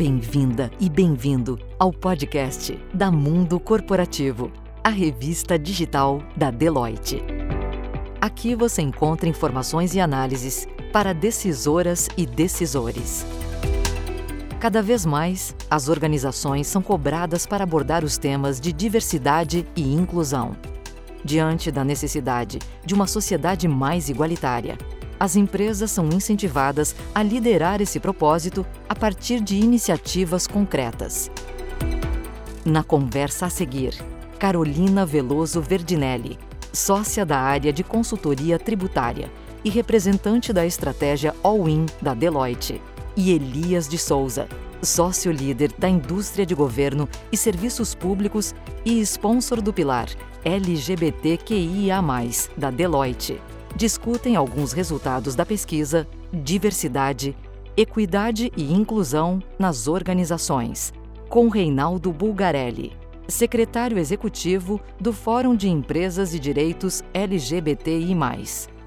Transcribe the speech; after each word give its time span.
Bem-vinda 0.00 0.70
e 0.80 0.88
bem-vindo 0.88 1.58
ao 1.78 1.92
podcast 1.92 2.72
da 2.94 3.10
Mundo 3.10 3.60
Corporativo, 3.60 4.50
a 4.82 4.88
revista 4.88 5.58
digital 5.58 6.22
da 6.34 6.50
Deloitte. 6.50 7.22
Aqui 8.18 8.54
você 8.54 8.80
encontra 8.80 9.28
informações 9.28 9.94
e 9.94 10.00
análises 10.00 10.66
para 10.90 11.12
decisoras 11.12 12.08
e 12.16 12.24
decisores. 12.24 13.26
Cada 14.58 14.82
vez 14.82 15.04
mais, 15.04 15.54
as 15.68 15.90
organizações 15.90 16.66
são 16.66 16.80
cobradas 16.80 17.44
para 17.44 17.64
abordar 17.64 18.02
os 18.02 18.16
temas 18.16 18.58
de 18.58 18.72
diversidade 18.72 19.66
e 19.76 19.92
inclusão. 19.92 20.56
Diante 21.22 21.70
da 21.70 21.84
necessidade 21.84 22.58
de 22.86 22.94
uma 22.94 23.06
sociedade 23.06 23.68
mais 23.68 24.08
igualitária, 24.08 24.78
as 25.20 25.36
empresas 25.36 25.90
são 25.90 26.08
incentivadas 26.08 26.96
a 27.14 27.22
liderar 27.22 27.82
esse 27.82 28.00
propósito 28.00 28.64
a 28.88 28.94
partir 28.94 29.40
de 29.40 29.56
iniciativas 29.56 30.46
concretas. 30.46 31.30
Na 32.64 32.82
conversa 32.82 33.44
a 33.44 33.50
seguir, 33.50 33.94
Carolina 34.38 35.04
Veloso 35.04 35.60
Verdinelli, 35.60 36.38
sócia 36.72 37.26
da 37.26 37.38
área 37.38 37.70
de 37.70 37.84
consultoria 37.84 38.58
tributária 38.58 39.30
e 39.62 39.68
representante 39.68 40.54
da 40.54 40.64
estratégia 40.64 41.34
All-in 41.42 41.84
da 42.00 42.14
Deloitte, 42.14 42.80
e 43.14 43.32
Elias 43.32 43.86
de 43.86 43.98
Souza, 43.98 44.48
sócio 44.80 45.30
líder 45.30 45.74
da 45.76 45.88
indústria 45.88 46.46
de 46.46 46.54
governo 46.54 47.06
e 47.30 47.36
serviços 47.36 47.94
públicos 47.94 48.54
e 48.82 49.00
sponsor 49.00 49.60
do 49.60 49.74
pilar 49.74 50.08
LGBTQIA+, 50.42 52.00
da 52.56 52.70
Deloitte 52.70 53.38
discutem 53.80 54.36
alguns 54.36 54.74
resultados 54.74 55.34
da 55.34 55.46
pesquisa 55.46 56.06
Diversidade, 56.30 57.34
Equidade 57.74 58.52
e 58.54 58.74
Inclusão 58.74 59.42
nas 59.58 59.88
Organizações, 59.88 60.92
com 61.30 61.48
Reinaldo 61.48 62.12
Bulgarelli, 62.12 62.92
secretário 63.26 63.96
executivo 63.96 64.78
do 65.00 65.14
Fórum 65.14 65.56
de 65.56 65.70
Empresas 65.70 66.34
e 66.34 66.38
Direitos 66.38 67.02
LGBTI, 67.14 68.14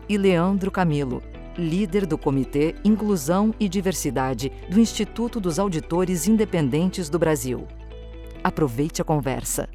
e 0.07 0.15
Leandro 0.15 0.69
Camilo, 0.69 1.23
líder 1.57 2.05
do 2.05 2.15
Comitê 2.15 2.75
Inclusão 2.85 3.51
e 3.59 3.67
Diversidade 3.67 4.51
do 4.69 4.79
Instituto 4.79 5.39
dos 5.39 5.57
Auditores 5.57 6.27
Independentes 6.27 7.09
do 7.09 7.17
Brasil. 7.17 7.67
Aproveite 8.43 9.01
a 9.01 9.05
conversa. 9.05 9.67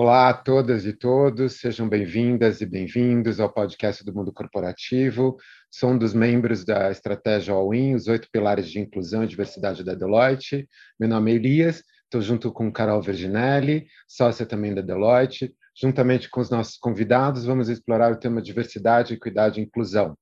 Olá 0.00 0.28
a 0.28 0.32
todas 0.32 0.86
e 0.86 0.92
todos, 0.92 1.54
sejam 1.54 1.88
bem-vindas 1.88 2.60
e 2.60 2.66
bem-vindos 2.66 3.40
ao 3.40 3.52
podcast 3.52 4.04
do 4.04 4.14
Mundo 4.14 4.32
Corporativo. 4.32 5.36
Sou 5.68 5.90
um 5.90 5.98
dos 5.98 6.14
membros 6.14 6.64
da 6.64 6.88
estratégia 6.88 7.52
All-In, 7.52 7.96
os 7.96 8.06
oito 8.06 8.28
pilares 8.30 8.70
de 8.70 8.78
inclusão 8.78 9.24
e 9.24 9.26
diversidade 9.26 9.82
da 9.82 9.96
Deloitte. 9.96 10.68
Meu 11.00 11.08
nome 11.08 11.32
é 11.32 11.34
Elias, 11.34 11.82
estou 12.04 12.20
junto 12.20 12.52
com 12.52 12.70
Carol 12.70 13.02
Verginelli, 13.02 13.88
sócia 14.06 14.46
também 14.46 14.72
da 14.72 14.82
Deloitte. 14.82 15.52
Juntamente 15.76 16.30
com 16.30 16.40
os 16.40 16.48
nossos 16.48 16.76
convidados, 16.76 17.44
vamos 17.44 17.68
explorar 17.68 18.12
o 18.12 18.20
tema 18.20 18.40
diversidade, 18.40 19.14
equidade 19.14 19.60
e 19.60 19.64
inclusão. 19.64 20.16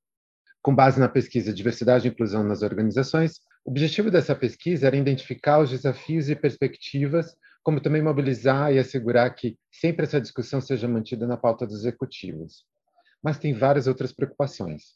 Com 0.62 0.74
base 0.74 0.98
na 0.98 1.06
pesquisa 1.06 1.52
Diversidade 1.52 2.08
e 2.08 2.10
Inclusão 2.10 2.42
nas 2.42 2.62
Organizações, 2.62 3.40
o 3.62 3.72
objetivo 3.72 4.10
dessa 4.10 4.34
pesquisa 4.34 4.86
era 4.86 4.96
identificar 4.96 5.58
os 5.58 5.68
desafios 5.68 6.30
e 6.30 6.34
perspectivas 6.34 7.36
como 7.66 7.80
também 7.80 8.00
mobilizar 8.00 8.72
e 8.72 8.78
assegurar 8.78 9.34
que 9.34 9.58
sempre 9.72 10.04
essa 10.04 10.20
discussão 10.20 10.60
seja 10.60 10.86
mantida 10.86 11.26
na 11.26 11.36
pauta 11.36 11.66
dos 11.66 11.80
executivos. 11.80 12.64
Mas 13.20 13.40
tem 13.40 13.52
várias 13.52 13.88
outras 13.88 14.12
preocupações. 14.12 14.94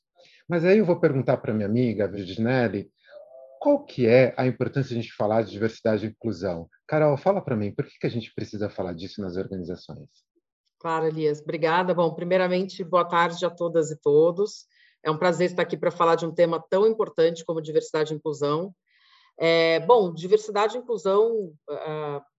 Mas 0.49 0.65
aí 0.65 0.79
eu 0.79 0.85
vou 0.85 1.01
perguntar 1.01 1.39
para 1.39 1.53
minha 1.53 1.67
amiga, 1.67 2.05
a 2.05 2.07
Virginelli, 2.07 2.89
qual 3.59 3.85
que 3.85 4.07
é 4.07 4.33
a 4.37 4.47
importância 4.47 4.91
de 4.91 5.01
a 5.01 5.03
gente 5.03 5.13
falar 5.13 5.43
de 5.43 5.51
diversidade 5.51 6.07
e 6.07 6.11
inclusão? 6.11 6.69
Carol, 6.87 7.17
fala 7.17 7.41
para 7.41 7.57
mim, 7.57 7.75
por 7.75 7.85
que, 7.85 7.99
que 7.99 8.07
a 8.07 8.11
gente 8.11 8.33
precisa 8.33 8.71
falar 8.71 8.93
disso 8.93 9.21
nas 9.21 9.37
organizações? 9.37 10.09
Claro, 10.79 11.07
Elias, 11.07 11.41
obrigada. 11.41 11.93
Bom, 11.93 12.15
primeiramente, 12.15 12.85
boa 12.85 13.05
tarde 13.05 13.45
a 13.45 13.51
todas 13.51 13.91
e 13.91 14.01
todos. 14.01 14.67
É 15.03 15.11
um 15.11 15.19
prazer 15.19 15.51
estar 15.51 15.63
aqui 15.63 15.77
para 15.77 15.91
falar 15.91 16.15
de 16.15 16.25
um 16.25 16.33
tema 16.33 16.65
tão 16.71 16.87
importante 16.87 17.45
como 17.45 17.61
diversidade 17.61 18.15
e 18.15 18.17
inclusão. 18.17 18.73
É, 19.37 19.81
bom, 19.81 20.13
diversidade 20.13 20.77
e 20.77 20.79
inclusão, 20.79 21.53
uh, 21.69 22.30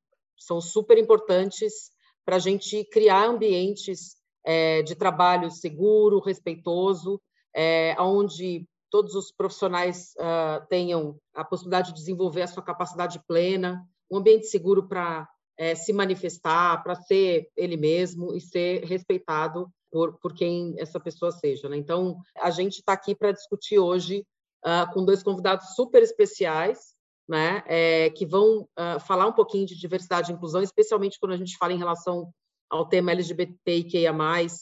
são 0.46 0.60
super 0.62 0.98
importantes 0.98 1.92
para 2.26 2.36
a 2.36 2.40
gente 2.40 2.84
criar 2.86 3.26
ambientes 3.26 4.16
é, 4.46 4.82
de 4.82 4.96
trabalho 4.96 5.50
seguro, 5.52 6.20
respeitoso, 6.20 7.22
é, 7.56 7.96
onde 8.00 8.66
todos 8.90 9.16
os 9.16 9.32
profissionais 9.32 10.14
uh, 10.18 10.68
tenham 10.68 11.18
a 11.34 11.46
possibilidade 11.46 11.90
de 11.90 11.96
desenvolver 11.96 12.42
a 12.42 12.48
sua 12.48 12.62
capacidade 12.62 13.22
plena, 13.26 13.82
um 14.12 14.18
ambiente 14.18 14.48
seguro 14.48 14.88
para 14.88 15.28
é, 15.58 15.76
se 15.76 15.94
manifestar, 15.94 16.84
para 16.84 16.96
ser 16.96 17.50
ele 17.56 17.78
mesmo 17.78 18.36
e 18.36 18.42
ser 18.42 18.84
respeitado 18.84 19.72
por, 19.90 20.18
por 20.20 20.34
quem 20.34 20.76
essa 20.78 21.00
pessoa 21.00 21.32
seja. 21.32 21.70
Né? 21.70 21.78
Então, 21.78 22.18
a 22.38 22.52
gente 22.52 22.80
está 22.80 22.94
aqui 22.94 23.16
para 23.16 23.32
discutir 23.32 23.80
hoje 23.80 24.26
uh, 24.66 24.92
com 24.94 25.06
dois 25.06 25.24
convidados 25.24 25.74
super 25.76 26.04
especiais, 26.04 26.91
né, 27.28 27.64
é, 27.66 28.10
que 28.10 28.26
vão 28.26 28.68
uh, 28.78 29.00
falar 29.06 29.28
um 29.28 29.34
pouquinho 29.34 29.66
de 29.66 29.80
diversidade 29.80 30.32
e 30.32 30.36
inclusão, 30.36 30.62
especialmente 30.62 31.18
quando 31.20 31.34
a 31.34 31.38
gente 31.38 31.58
fala 31.58 31.74
em 31.74 31.78
relação 31.78 32.32
ao 32.70 32.86
tema 32.86 33.12
LGBTQIA+, 33.12 34.14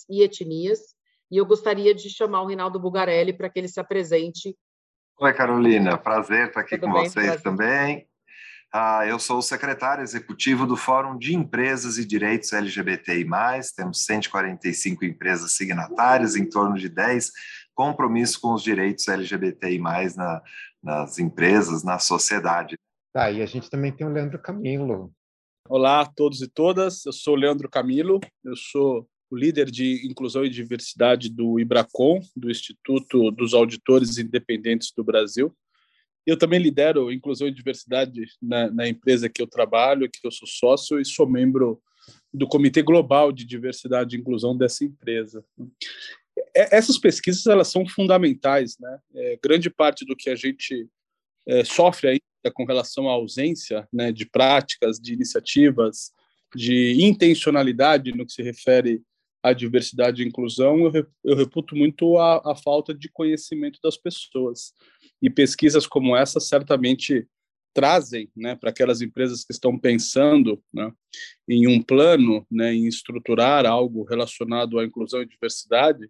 e 0.10 0.24
etnias. 0.24 0.80
E 1.32 1.38
eu 1.38 1.46
gostaria 1.46 1.94
de 1.94 2.10
chamar 2.10 2.42
o 2.42 2.48
Rinaldo 2.48 2.80
Bugarelli 2.80 3.34
para 3.34 3.50
que 3.50 3.60
ele 3.60 3.68
se 3.68 3.80
apresente. 3.80 4.56
Oi, 5.20 5.34
Carolina. 5.34 5.98
Prazer 5.98 6.48
estar 6.48 6.62
aqui 6.62 6.78
Tudo 6.78 6.88
com 6.88 6.94
bem, 6.94 7.10
vocês 7.10 7.26
prazer. 7.26 7.44
também. 7.44 8.08
Ah, 8.72 9.06
eu 9.06 9.18
sou 9.18 9.40
o 9.40 9.42
secretário 9.42 10.04
executivo 10.04 10.66
do 10.66 10.78
Fórum 10.78 11.18
de 11.18 11.36
Empresas 11.36 11.98
e 11.98 12.06
Direitos 12.06 12.54
LGBTI+. 12.54 13.26
Temos 13.76 14.06
145 14.06 15.06
empresas 15.06 15.54
signatárias, 15.54 16.36
em 16.36 16.48
torno 16.48 16.78
de 16.78 16.88
10 16.88 17.32
compromissos 17.80 18.36
com 18.36 18.54
os 18.54 18.62
direitos 18.62 19.08
LGBTI+, 19.08 19.80
na, 20.18 20.44
nas 20.84 21.18
empresas, 21.18 21.82
na 21.82 21.98
sociedade. 21.98 22.78
Tá, 23.14 23.32
e 23.32 23.42
a 23.42 23.46
gente 23.46 23.70
também 23.70 23.90
tem 23.90 24.06
o 24.06 24.12
Leandro 24.12 24.38
Camilo. 24.38 25.14
Olá 25.70 26.02
a 26.02 26.06
todos 26.06 26.42
e 26.42 26.48
todas, 26.50 27.06
eu 27.06 27.14
sou 27.14 27.36
o 27.36 27.38
Leandro 27.38 27.70
Camilo, 27.70 28.20
eu 28.44 28.54
sou 28.58 29.08
o 29.32 29.38
líder 29.38 29.72
de 29.72 30.06
inclusão 30.06 30.44
e 30.44 30.50
diversidade 30.50 31.30
do 31.30 31.58
IBRACOM, 31.58 32.20
do 32.36 32.52
Instituto 32.52 33.32
dos 33.32 33.54
Auditores 33.54 34.18
Independentes 34.18 34.92
do 34.94 35.02
Brasil. 35.02 35.56
Eu 36.26 36.38
também 36.38 36.60
lidero 36.60 37.14
inclusão 37.14 37.48
e 37.48 37.54
diversidade 37.54 38.26
na, 38.42 38.70
na 38.70 38.90
empresa 38.90 39.30
que 39.30 39.42
eu 39.42 39.48
trabalho, 39.48 40.10
que 40.12 40.20
eu 40.28 40.32
sou 40.32 40.50
sócio 40.50 41.00
e 41.00 41.06
sou 41.06 41.30
membro 41.30 41.82
do 42.34 42.46
Comitê 42.46 42.82
Global 42.82 43.32
de 43.32 43.46
Diversidade 43.46 44.18
e 44.18 44.20
Inclusão 44.20 44.58
dessa 44.58 44.84
empresa. 44.84 45.46
É, 46.56 46.78
essas 46.78 46.98
pesquisas 46.98 47.46
elas 47.46 47.68
são 47.68 47.88
fundamentais, 47.88 48.78
né? 48.80 49.00
É, 49.16 49.40
grande 49.44 49.70
parte 49.70 50.06
do 50.06 50.16
que 50.16 50.30
a 50.30 50.36
gente 50.36 50.88
é, 51.48 51.64
sofre 51.64 52.10
ainda 52.10 52.54
com 52.54 52.66
relação 52.66 53.10
à 53.10 53.14
ausência 53.14 53.88
né, 53.92 54.12
de 54.12 54.26
práticas, 54.26 55.00
de 55.00 55.14
iniciativas, 55.14 56.12
de 56.56 57.04
intencionalidade 57.04 58.12
no 58.12 58.26
que 58.26 58.34
se 58.34 58.42
refere 58.42 59.02
à 59.42 59.54
diversidade 59.54 60.22
e 60.22 60.28
inclusão, 60.28 60.92
eu, 60.94 61.08
eu 61.24 61.36
reputo 61.36 61.76
muito 61.76 62.18
a, 62.18 62.52
a 62.52 62.56
falta 62.56 62.94
de 62.94 63.10
conhecimento 63.10 63.80
das 63.84 63.98
pessoas. 63.98 64.74
E 65.22 65.30
pesquisas 65.30 65.88
como 65.88 66.16
essa 66.16 66.40
certamente 66.40 67.28
trazem 67.74 68.30
né, 68.36 68.56
para 68.56 68.72
aquelas 68.72 69.02
empresas 69.02 69.44
que 69.44 69.54
estão 69.54 69.78
pensando 69.78 70.62
né, 70.74 70.92
em 71.48 71.68
um 71.68 71.82
plano, 71.82 72.46
né, 72.52 72.74
em 72.74 72.88
estruturar 72.88 73.66
algo 73.66 74.04
relacionado 74.04 74.80
à 74.80 74.86
inclusão 74.86 75.22
e 75.22 75.28
diversidade, 75.28 76.10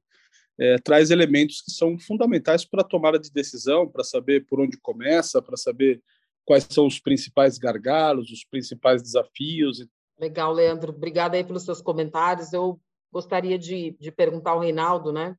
é, 0.60 0.78
traz 0.78 1.10
elementos 1.10 1.62
que 1.62 1.72
são 1.72 1.98
fundamentais 1.98 2.66
para 2.66 2.82
a 2.82 2.88
tomada 2.88 3.18
de 3.18 3.32
decisão, 3.32 3.88
para 3.88 4.04
saber 4.04 4.46
por 4.46 4.60
onde 4.60 4.78
começa, 4.78 5.42
para 5.42 5.56
saber 5.56 6.02
quais 6.46 6.68
são 6.70 6.86
os 6.86 7.00
principais 7.00 7.58
gargalos, 7.58 8.30
os 8.30 8.44
principais 8.44 9.02
desafios. 9.02 9.86
Legal, 10.20 10.52
Leandro. 10.52 10.92
Obrigada 10.92 11.38
aí 11.38 11.44
pelos 11.44 11.64
seus 11.64 11.82
comentários. 11.82 12.52
Eu 12.52 12.80
gostaria 13.12 13.58
de, 13.58 13.96
de 14.00 14.12
perguntar 14.12 14.52
ao 14.52 14.60
Reinaldo, 14.60 15.14
né, 15.14 15.36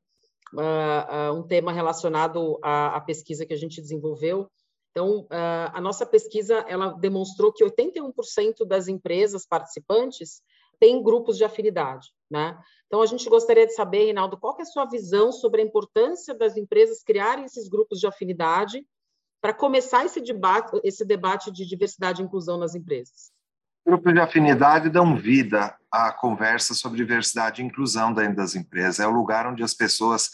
uh, 0.53 1.31
uh, 1.31 1.39
um 1.39 1.43
tema 1.43 1.71
relacionado 1.71 2.57
à, 2.63 2.97
à, 2.97 3.01
pesquisa 3.01 3.45
que 3.45 3.53
a 3.53 3.57
gente 3.57 3.79
desenvolveu. 3.79 4.49
Então, 4.89 5.21
uh, 5.21 5.71
a 5.71 5.79
nossa 5.79 6.05
pesquisa 6.05 6.65
ela 6.67 6.93
demonstrou 6.93 7.53
que 7.53 7.63
81% 7.63 8.65
das 8.67 8.87
empresas 8.87 9.45
participantes 9.45 10.41
têm 10.81 11.01
grupos 11.01 11.37
de 11.37 11.43
afinidade, 11.43 12.09
né? 12.29 12.57
Então, 12.87 13.03
a 13.03 13.05
gente 13.05 13.29
gostaria 13.29 13.67
de 13.67 13.73
saber, 13.73 14.05
Reinaldo, 14.05 14.35
qual 14.35 14.57
é 14.57 14.63
a 14.63 14.65
sua 14.65 14.85
visão 14.85 15.31
sobre 15.31 15.61
a 15.61 15.63
importância 15.63 16.33
das 16.33 16.57
empresas 16.57 17.03
criarem 17.03 17.45
esses 17.45 17.69
grupos 17.69 17.99
de 17.99 18.07
afinidade 18.07 18.83
para 19.39 19.53
começar 19.53 20.03
esse 20.03 20.19
debate, 20.19 20.81
esse 20.83 21.05
debate 21.05 21.51
de 21.51 21.67
diversidade 21.67 22.21
e 22.21 22.25
inclusão 22.25 22.57
nas 22.57 22.73
empresas? 22.73 23.31
Grupos 23.85 24.13
de 24.13 24.19
afinidade 24.19 24.89
dão 24.89 25.15
vida 25.15 25.77
à 25.91 26.11
conversa 26.11 26.73
sobre 26.73 26.97
diversidade 26.97 27.61
e 27.61 27.65
inclusão 27.65 28.11
dentro 28.11 28.37
das 28.37 28.55
empresas. 28.55 28.99
É 28.99 29.07
o 29.07 29.11
lugar 29.11 29.47
onde 29.47 29.63
as 29.63 29.73
pessoas 29.73 30.31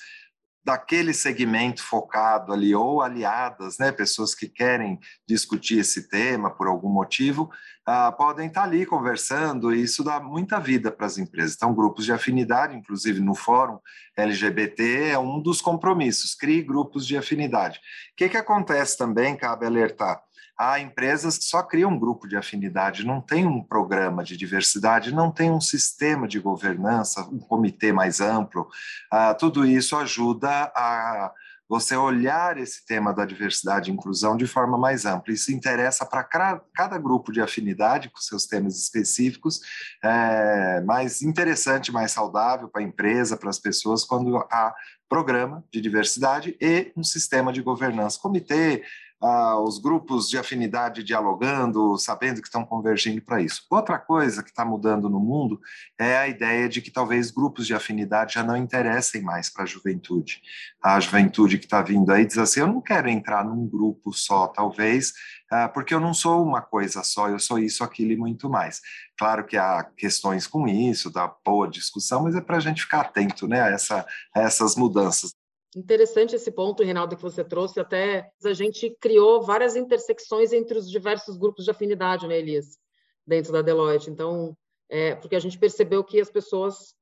daquele 0.67 1.13
segmento 1.13 1.81
focado 1.81 2.51
ali, 2.51 2.75
ou 2.75 3.01
aliadas, 3.01 3.77
né, 3.77 3.89
pessoas 3.89 4.35
que 4.35 4.49
querem 4.49 4.99
discutir 5.25 5.79
esse 5.79 6.09
tema 6.09 6.51
por 6.51 6.67
algum 6.67 6.89
motivo, 6.89 7.49
ah, 7.85 8.11
podem 8.11 8.47
estar 8.49 8.63
ali 8.63 8.85
conversando, 8.85 9.73
e 9.73 9.81
isso 9.81 10.03
dá 10.03 10.19
muita 10.19 10.59
vida 10.59 10.91
para 10.91 11.05
as 11.05 11.17
empresas. 11.17 11.55
Então, 11.55 11.73
grupos 11.73 12.03
de 12.03 12.11
afinidade, 12.11 12.75
inclusive 12.75 13.21
no 13.21 13.33
fórum 13.33 13.79
LGBT, 14.17 15.11
é 15.11 15.17
um 15.17 15.41
dos 15.41 15.61
compromissos, 15.61 16.35
crie 16.35 16.61
grupos 16.61 17.07
de 17.07 17.15
afinidade. 17.15 17.77
O 18.11 18.17
que, 18.17 18.27
que 18.27 18.35
acontece 18.35 18.97
também, 18.97 19.37
cabe 19.37 19.65
alertar, 19.65 20.21
Há 20.59 20.79
empresas 20.79 21.37
que 21.37 21.43
só 21.43 21.61
criam 21.61 21.91
um 21.91 21.99
grupo 21.99 22.27
de 22.27 22.35
afinidade, 22.35 23.05
não 23.05 23.21
tem 23.21 23.45
um 23.45 23.63
programa 23.63 24.23
de 24.23 24.35
diversidade, 24.35 25.13
não 25.13 25.31
tem 25.31 25.51
um 25.51 25.61
sistema 25.61 26.27
de 26.27 26.39
governança, 26.39 27.21
um 27.21 27.37
comitê 27.37 27.93
mais 27.93 28.19
amplo. 28.19 28.67
Ah, 29.11 29.33
tudo 29.33 29.65
isso 29.65 29.95
ajuda 29.95 30.71
a 30.75 31.31
você 31.69 31.95
olhar 31.97 32.57
esse 32.57 32.85
tema 32.85 33.13
da 33.13 33.25
diversidade 33.25 33.91
e 33.91 33.93
inclusão 33.93 34.37
de 34.37 34.47
forma 34.47 34.77
mais 34.77 35.05
ampla. 35.05 35.33
Isso 35.33 35.51
interessa 35.51 36.05
para 36.05 36.23
cada 36.23 36.97
grupo 36.97 37.31
de 37.31 37.41
afinidade, 37.41 38.09
com 38.09 38.19
seus 38.19 38.45
temas 38.45 38.79
específicos, 38.79 39.59
é 40.01 40.81
mais 40.81 41.21
interessante, 41.21 41.91
mais 41.91 42.13
saudável 42.13 42.69
para 42.69 42.81
a 42.81 42.85
empresa, 42.85 43.35
para 43.35 43.49
as 43.49 43.59
pessoas, 43.59 44.05
quando 44.05 44.37
há 44.37 44.73
programa 45.09 45.63
de 45.71 45.81
diversidade 45.81 46.57
e 46.59 46.91
um 46.95 47.03
sistema 47.03 47.51
de 47.51 47.61
governança, 47.61 48.19
comitê, 48.19 48.83
ah, 49.21 49.59
os 49.59 49.79
grupos 49.79 50.29
de 50.29 50.37
afinidade 50.37 51.03
dialogando, 51.03 51.97
sabendo 51.97 52.41
que 52.41 52.47
estão 52.47 52.63
convergindo 52.63 53.21
para 53.21 53.41
isso. 53.41 53.63
Outra 53.69 53.97
coisa 53.97 54.43
que 54.43 54.49
está 54.49 54.63
mudando 54.63 55.09
no 55.09 55.19
mundo 55.19 55.59
é 55.97 56.17
a 56.17 56.27
ideia 56.27 56.69
de 56.69 56.81
que 56.81 56.91
talvez 56.91 57.31
grupos 57.31 57.65
de 57.65 57.73
afinidade 57.73 58.35
já 58.35 58.43
não 58.43 58.55
interessem 58.55 59.21
mais 59.21 59.49
para 59.49 59.63
a 59.63 59.67
juventude. 59.67 60.41
A 60.83 60.99
juventude 60.99 61.57
que 61.57 61.65
está 61.65 61.81
vindo 61.81 62.11
aí 62.11 62.25
diz 62.25 62.37
assim: 62.37 62.59
eu 62.59 62.67
não 62.67 62.81
quero 62.81 63.09
entrar 63.09 63.43
num 63.43 63.67
grupo 63.67 64.13
só, 64.13 64.47
talvez, 64.47 65.13
ah, 65.49 65.69
porque 65.69 65.93
eu 65.93 65.99
não 65.99 66.13
sou 66.13 66.43
uma 66.43 66.61
coisa 66.61 67.03
só, 67.03 67.29
eu 67.29 67.39
sou 67.39 67.57
isso, 67.57 67.83
aquilo 67.83 68.11
e 68.11 68.17
muito 68.17 68.49
mais. 68.49 68.81
Claro 69.17 69.45
que 69.45 69.57
há 69.57 69.83
questões 69.97 70.45
com 70.45 70.67
isso, 70.67 71.09
da 71.09 71.27
boa 71.45 71.67
discussão, 71.67 72.23
mas 72.23 72.35
é 72.35 72.41
para 72.41 72.57
a 72.57 72.59
gente 72.59 72.83
ficar 72.83 73.01
atento 73.01 73.47
né, 73.47 73.61
a, 73.61 73.67
essa, 73.69 74.05
a 74.35 74.41
essas 74.41 74.75
mudanças. 74.75 75.33
Interessante 75.77 76.35
esse 76.35 76.51
ponto, 76.51 76.83
Reinaldo, 76.83 77.15
que 77.15 77.21
você 77.21 77.43
trouxe. 77.43 77.79
Até 77.79 78.31
a 78.43 78.53
gente 78.53 78.97
criou 78.99 79.43
várias 79.43 79.75
intersecções 79.75 80.51
entre 80.51 80.75
os 80.75 80.89
diversos 80.89 81.37
grupos 81.37 81.65
de 81.65 81.69
afinidade, 81.69 82.27
né, 82.27 82.39
Elias, 82.39 82.79
dentro 83.27 83.53
da 83.53 83.61
Deloitte. 83.61 84.09
Então, 84.09 84.57
é, 84.89 85.13
porque 85.13 85.35
a 85.35 85.39
gente 85.39 85.55
percebeu 85.55 86.03
que 86.03 86.19
as 86.19 86.31
pessoas 86.31 86.95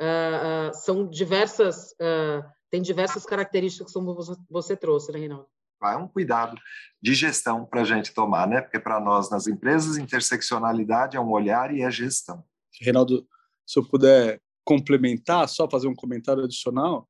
uh, 0.00 0.70
uh, 0.70 0.74
são 0.74 1.06
diversas, 1.06 1.92
uh, 1.92 2.42
têm 2.70 2.80
diversas 2.80 3.26
características, 3.26 3.92
como 3.92 4.14
você, 4.14 4.32
você 4.48 4.74
trouxe, 4.74 5.12
né, 5.12 5.18
Reinaldo? 5.18 5.46
É 5.82 5.96
um 5.96 6.08
cuidado 6.08 6.56
de 7.02 7.12
gestão 7.12 7.66
para 7.66 7.82
a 7.82 7.84
gente 7.84 8.14
tomar, 8.14 8.48
né? 8.48 8.62
Porque 8.62 8.80
para 8.80 8.98
nós, 8.98 9.28
nas 9.28 9.46
empresas, 9.46 9.98
interseccionalidade 9.98 11.18
é 11.18 11.20
um 11.20 11.32
olhar 11.32 11.74
e 11.74 11.82
é 11.82 11.90
gestão. 11.90 12.42
Reinaldo, 12.80 13.28
se 13.66 13.78
eu 13.78 13.86
puder 13.86 14.40
complementar, 14.64 15.46
só 15.50 15.68
fazer 15.68 15.88
um 15.88 15.94
comentário 15.94 16.44
adicional, 16.44 17.06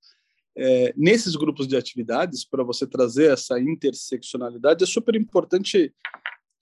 é, 0.56 0.93
nesses 0.96 1.34
grupos 1.34 1.66
de 1.66 1.76
atividades, 1.76 2.44
para 2.44 2.62
você 2.62 2.87
trazer 2.87 3.32
essa 3.32 3.58
interseccionalidade, 3.58 4.84
é 4.84 4.87
super 4.87 5.14
importante 5.14 5.93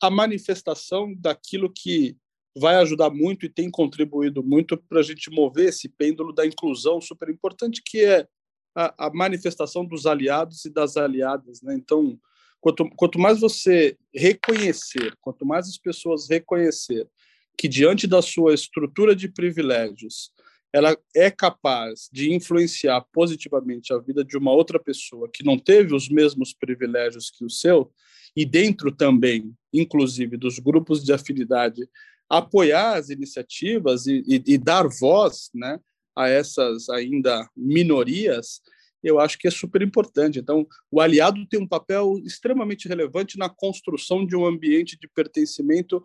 a 0.00 0.10
manifestação 0.10 1.14
daquilo 1.14 1.70
que 1.72 2.16
vai 2.56 2.76
ajudar 2.76 3.10
muito 3.10 3.46
e 3.46 3.48
tem 3.48 3.70
contribuído 3.70 4.42
muito 4.42 4.76
para 4.76 5.00
a 5.00 5.02
gente 5.02 5.30
mover 5.30 5.68
esse 5.68 5.88
pêndulo 5.88 6.32
da 6.32 6.46
inclusão 6.46 7.00
super 7.00 7.28
importante, 7.28 7.82
que 7.84 8.04
é 8.04 8.26
a, 8.74 9.06
a 9.06 9.10
manifestação 9.12 9.84
dos 9.84 10.06
aliados 10.06 10.64
e 10.64 10.70
das 10.70 10.96
aliadas. 10.96 11.62
Né? 11.62 11.74
Então, 11.74 12.18
quanto, 12.60 12.88
quanto 12.96 13.18
mais 13.18 13.40
você 13.40 13.96
reconhecer, 14.14 15.14
quanto 15.20 15.44
mais 15.44 15.68
as 15.68 15.78
pessoas 15.78 16.28
reconhecer 16.28 17.06
que 17.58 17.68
diante 17.68 18.06
da 18.06 18.22
sua 18.22 18.54
estrutura 18.54 19.14
de 19.14 19.28
privilégios, 19.28 20.32
ela 20.72 20.96
é 21.14 21.30
capaz 21.30 22.08
de 22.12 22.32
influenciar 22.32 23.04
positivamente 23.12 23.92
a 23.92 23.98
vida 23.98 24.24
de 24.24 24.36
uma 24.36 24.52
outra 24.52 24.78
pessoa 24.78 25.28
que 25.32 25.44
não 25.44 25.58
teve 25.58 25.94
os 25.94 26.08
mesmos 26.08 26.52
privilégios 26.52 27.30
que 27.30 27.44
o 27.44 27.50
seu, 27.50 27.92
e 28.36 28.46
dentro 28.46 28.92
também, 28.92 29.52
inclusive, 29.72 30.36
dos 30.36 30.58
grupos 30.58 31.04
de 31.04 31.12
afinidade, 31.12 31.88
apoiar 32.28 32.94
as 32.94 33.10
iniciativas 33.10 34.06
e, 34.06 34.22
e, 34.26 34.42
e 34.46 34.58
dar 34.58 34.86
voz 34.86 35.50
né, 35.52 35.80
a 36.16 36.28
essas 36.28 36.88
ainda 36.88 37.48
minorias, 37.56 38.60
eu 39.02 39.18
acho 39.18 39.38
que 39.38 39.48
é 39.48 39.50
super 39.50 39.82
importante. 39.82 40.38
Então, 40.38 40.66
o 40.90 41.00
aliado 41.00 41.44
tem 41.46 41.60
um 41.60 41.66
papel 41.66 42.20
extremamente 42.24 42.86
relevante 42.86 43.38
na 43.38 43.48
construção 43.48 44.24
de 44.24 44.36
um 44.36 44.46
ambiente 44.46 44.98
de 44.98 45.08
pertencimento 45.08 46.04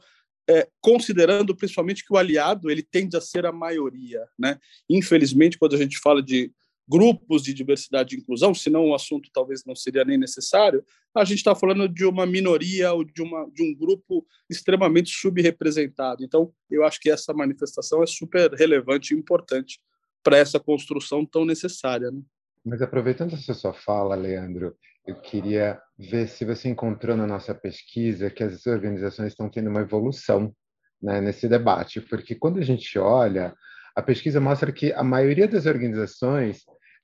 é, 0.50 0.68
considerando 0.82 1.56
principalmente 1.56 2.06
que 2.06 2.14
o 2.14 2.18
aliado 2.18 2.70
ele 2.70 2.84
tende 2.84 3.18
a 3.18 3.22
ser 3.22 3.46
a 3.46 3.52
maioria, 3.52 4.26
né? 4.38 4.60
Infelizmente, 4.90 5.58
quando 5.58 5.76
a 5.76 5.78
gente 5.78 5.98
fala 5.98 6.22
de 6.22 6.52
grupos 6.88 7.44
de 7.44 7.54
diversidade 7.54 8.16
e 8.16 8.20
inclusão, 8.20 8.54
senão 8.54 8.90
o 8.90 8.96
assunto 8.96 9.30
talvez 9.34 9.64
não 9.66 9.76
seria 9.76 10.06
nem 10.06 10.18
necessário, 10.18 10.86
a 11.16 11.24
gente 11.24 11.40
está 11.40 11.56
falando 11.56 11.90
de 11.90 12.06
uma 12.06 12.26
minoria 12.26 12.94
ou 12.94 13.04
de, 13.04 13.22
uma, 13.22 13.50
de 13.50 13.64
um 13.64 13.74
grupo 13.74 14.26
extremamente 14.50 15.10
subrepresentado. 15.10 16.24
Então, 16.24 16.54
eu 16.70 16.84
acho 16.84 17.00
que 17.00 17.10
essa 17.10 17.34
manifestação 17.34 18.04
é 18.04 18.06
super 18.06 18.52
relevante 18.54 19.14
e 19.14 19.18
importante 19.18 19.80
para 20.24 20.38
essa 20.38 20.60
construção 20.60 21.26
tão 21.26 21.46
necessária. 21.46 22.12
Né? 22.12 22.22
Mas 22.64 22.82
aproveitando 22.82 23.34
essa 23.34 23.54
sua 23.54 23.74
fala, 23.74 24.16
Leandro, 24.16 24.76
eu 25.06 25.16
queria 25.16 25.80
ver 25.98 26.28
se 26.28 26.44
você 26.44 26.70
encontrou 26.70 27.16
na 27.16 27.28
nossa 27.28 27.54
pesquisa 27.54 28.30
que 28.30 28.44
as 28.44 28.66
organizações 28.66 29.30
estão 29.30 29.50
tendo 29.50 29.70
uma 29.70 29.82
evolução 29.82 30.54
né, 31.02 31.22
nesse 31.22 31.48
debate, 31.48 32.02
porque 32.02 32.34
quando 32.36 32.60
a 32.60 32.64
gente 32.64 32.98
olha, 32.98 33.54
a 33.96 34.02
pesquisa 34.02 34.42
mostra 34.42 34.72
que 34.72 34.92
a 34.94 35.04
maioria 35.04 35.48
das 35.48 35.66
organizações 35.66 36.64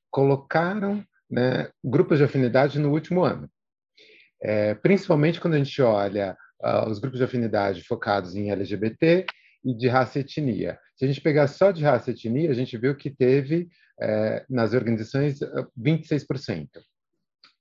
colocaram 0.09 1.03
né, 1.29 1.69
grupos 1.83 2.17
de 2.17 2.23
afinidade 2.23 2.79
no 2.79 2.91
último 2.91 3.23
ano. 3.23 3.49
É, 4.41 4.73
principalmente 4.73 5.39
quando 5.39 5.53
a 5.53 5.57
gente 5.57 5.79
olha 5.81 6.35
uh, 6.63 6.89
os 6.89 6.97
grupos 6.97 7.19
de 7.19 7.23
afinidade 7.23 7.83
focados 7.83 8.35
em 8.35 8.49
LGBT 8.49 9.25
e 9.63 9.77
de 9.77 9.87
raça 9.87 10.17
e 10.17 10.21
etnia. 10.21 10.79
Se 10.95 11.05
a 11.05 11.07
gente 11.07 11.21
pegar 11.21 11.47
só 11.47 11.71
de 11.71 11.83
raça 11.83 12.09
e 12.09 12.13
etnia, 12.13 12.49
a 12.49 12.55
gente 12.55 12.75
viu 12.75 12.95
que 12.95 13.11
teve, 13.11 13.69
é, 14.01 14.43
nas 14.49 14.73
organizações, 14.73 15.39
26%. 15.79 16.67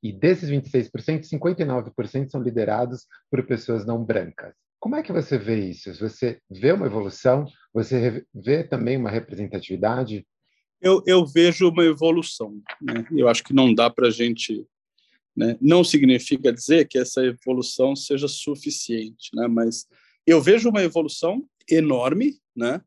E 0.02 0.12
desses 0.12 0.48
26%, 0.48 1.28
59% 1.28 2.30
são 2.30 2.42
liderados 2.42 3.06
por 3.30 3.44
pessoas 3.46 3.84
não 3.84 4.02
brancas. 4.02 4.54
Como 4.78 4.96
é 4.96 5.02
que 5.02 5.12
você 5.12 5.36
vê 5.36 5.68
isso? 5.68 5.92
Você 6.00 6.40
vê 6.50 6.72
uma 6.72 6.86
evolução? 6.86 7.46
Você 7.74 8.24
vê 8.34 8.64
também 8.64 8.96
uma 8.96 9.10
representatividade? 9.10 10.26
Eu, 10.80 11.02
eu 11.06 11.26
vejo 11.26 11.68
uma 11.68 11.84
evolução. 11.84 12.58
Né? 12.80 13.06
Eu 13.12 13.28
acho 13.28 13.44
que 13.44 13.52
não 13.52 13.74
dá 13.74 13.90
para 13.90 14.08
a 14.08 14.10
gente. 14.10 14.66
Né? 15.36 15.56
Não 15.60 15.84
significa 15.84 16.50
dizer 16.50 16.88
que 16.88 16.98
essa 16.98 17.22
evolução 17.22 17.94
seja 17.94 18.26
suficiente, 18.26 19.28
né? 19.34 19.46
mas 19.46 19.86
eu 20.26 20.40
vejo 20.40 20.70
uma 20.70 20.82
evolução 20.82 21.44
enorme, 21.68 22.38
né? 22.56 22.80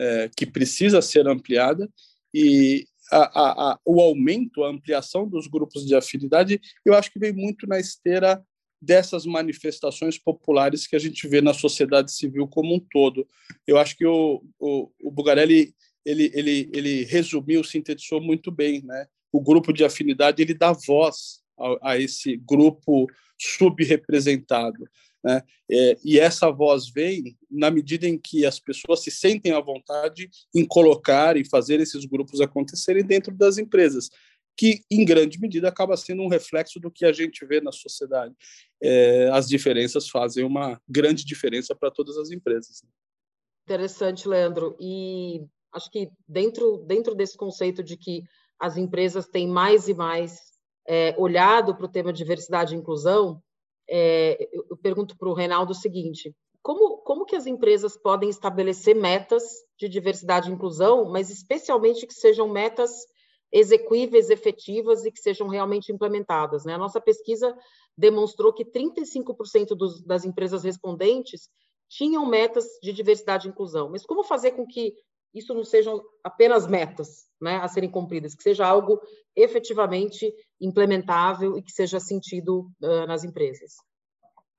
É, 0.00 0.30
que 0.36 0.46
precisa 0.46 1.02
ser 1.02 1.26
ampliada, 1.26 1.90
e 2.32 2.86
a, 3.10 3.72
a, 3.72 3.78
o 3.84 4.00
aumento, 4.00 4.64
a 4.64 4.70
ampliação 4.70 5.28
dos 5.28 5.46
grupos 5.46 5.86
de 5.86 5.94
afinidade, 5.94 6.60
eu 6.84 6.94
acho 6.94 7.12
que 7.12 7.18
vem 7.18 7.32
muito 7.32 7.66
na 7.66 7.78
esteira 7.78 8.42
dessas 8.80 9.26
manifestações 9.26 10.18
populares 10.18 10.86
que 10.86 10.94
a 10.94 10.98
gente 10.98 11.26
vê 11.26 11.40
na 11.40 11.52
sociedade 11.52 12.12
civil 12.12 12.46
como 12.46 12.74
um 12.74 12.80
todo. 12.80 13.26
Eu 13.66 13.76
acho 13.78 13.96
que 13.96 14.06
o, 14.06 14.42
o, 14.58 14.90
o 15.02 15.10
Bugarelli 15.10 15.74
ele, 16.04 16.30
ele, 16.34 16.70
ele 16.72 17.04
resumiu, 17.04 17.62
sintetizou 17.62 18.20
muito 18.20 18.50
bem. 18.50 18.82
Né? 18.82 19.06
O 19.32 19.40
grupo 19.40 19.72
de 19.72 19.84
afinidade 19.84 20.40
ele 20.40 20.54
dá 20.54 20.72
voz 20.72 21.40
a, 21.58 21.92
a 21.92 21.98
esse 21.98 22.36
grupo 22.36 23.06
subrepresentado. 23.38 24.88
Né? 25.24 25.42
É, 25.70 25.98
e 26.04 26.18
essa 26.18 26.50
voz 26.50 26.88
vem 26.88 27.36
na 27.50 27.70
medida 27.70 28.06
em 28.06 28.18
que 28.18 28.46
as 28.46 28.60
pessoas 28.60 29.02
se 29.02 29.10
sentem 29.10 29.52
à 29.52 29.60
vontade 29.60 30.30
em 30.54 30.64
colocar 30.64 31.36
e 31.36 31.44
fazer 31.44 31.80
esses 31.80 32.04
grupos 32.04 32.40
acontecerem 32.40 33.04
dentro 33.04 33.34
das 33.34 33.58
empresas, 33.58 34.10
que 34.56 34.82
em 34.90 35.04
grande 35.04 35.40
medida 35.40 35.68
acaba 35.68 35.96
sendo 35.96 36.22
um 36.22 36.28
reflexo 36.28 36.80
do 36.80 36.90
que 36.90 37.04
a 37.04 37.12
gente 37.12 37.44
vê 37.46 37.60
na 37.60 37.72
sociedade. 37.72 38.34
É, 38.82 39.28
as 39.32 39.48
diferenças 39.48 40.08
fazem 40.08 40.44
uma 40.44 40.80
grande 40.88 41.24
diferença 41.24 41.74
para 41.74 41.90
todas 41.90 42.16
as 42.16 42.30
empresas. 42.30 42.82
Interessante, 43.66 44.28
Leandro. 44.28 44.76
E 44.80 45.44
acho 45.72 45.90
que 45.90 46.10
dentro, 46.26 46.78
dentro 46.86 47.14
desse 47.14 47.36
conceito 47.36 47.82
de 47.82 47.96
que 47.96 48.22
as 48.58 48.76
empresas 48.76 49.28
têm 49.28 49.46
mais 49.46 49.88
e 49.88 49.94
mais 49.94 50.40
é, 50.88 51.14
olhado 51.18 51.76
para 51.76 51.84
o 51.84 51.90
tema 51.90 52.12
diversidade 52.12 52.74
e 52.74 52.78
inclusão, 52.78 53.42
é, 53.88 54.48
eu 54.52 54.76
pergunto 54.76 55.16
para 55.16 55.28
o 55.28 55.34
Reinaldo 55.34 55.72
o 55.72 55.74
seguinte: 55.74 56.34
como, 56.62 56.98
como 56.98 57.24
que 57.24 57.36
as 57.36 57.46
empresas 57.46 57.96
podem 57.96 58.28
estabelecer 58.28 58.94
metas 58.94 59.42
de 59.78 59.88
diversidade 59.88 60.50
e 60.50 60.52
inclusão, 60.52 61.10
mas 61.10 61.30
especialmente 61.30 62.06
que 62.06 62.14
sejam 62.14 62.48
metas 62.48 63.06
execuíveis, 63.50 64.28
efetivas 64.28 65.04
e 65.04 65.10
que 65.10 65.20
sejam 65.20 65.48
realmente 65.48 65.90
implementadas. 65.90 66.64
Né? 66.64 66.74
A 66.74 66.78
nossa 66.78 67.00
pesquisa 67.00 67.56
demonstrou 67.96 68.52
que 68.52 68.64
35% 68.64 69.68
dos, 69.68 70.02
das 70.04 70.24
empresas 70.24 70.62
respondentes 70.62 71.48
tinham 71.88 72.26
metas 72.26 72.66
de 72.82 72.92
diversidade 72.92 73.48
e 73.48 73.50
inclusão. 73.50 73.88
Mas 73.90 74.04
como 74.04 74.22
fazer 74.22 74.50
com 74.52 74.66
que 74.66 74.94
isso 75.34 75.54
não 75.54 75.64
sejam 75.64 76.02
apenas 76.24 76.66
metas 76.66 77.26
né, 77.40 77.56
a 77.56 77.68
serem 77.68 77.90
cumpridas, 77.90 78.34
que 78.34 78.42
seja 78.42 78.66
algo 78.66 79.00
efetivamente 79.36 80.32
implementável 80.60 81.56
e 81.56 81.62
que 81.62 81.70
seja 81.70 82.00
sentido 82.00 82.70
uh, 82.82 83.06
nas 83.06 83.24
empresas? 83.24 83.76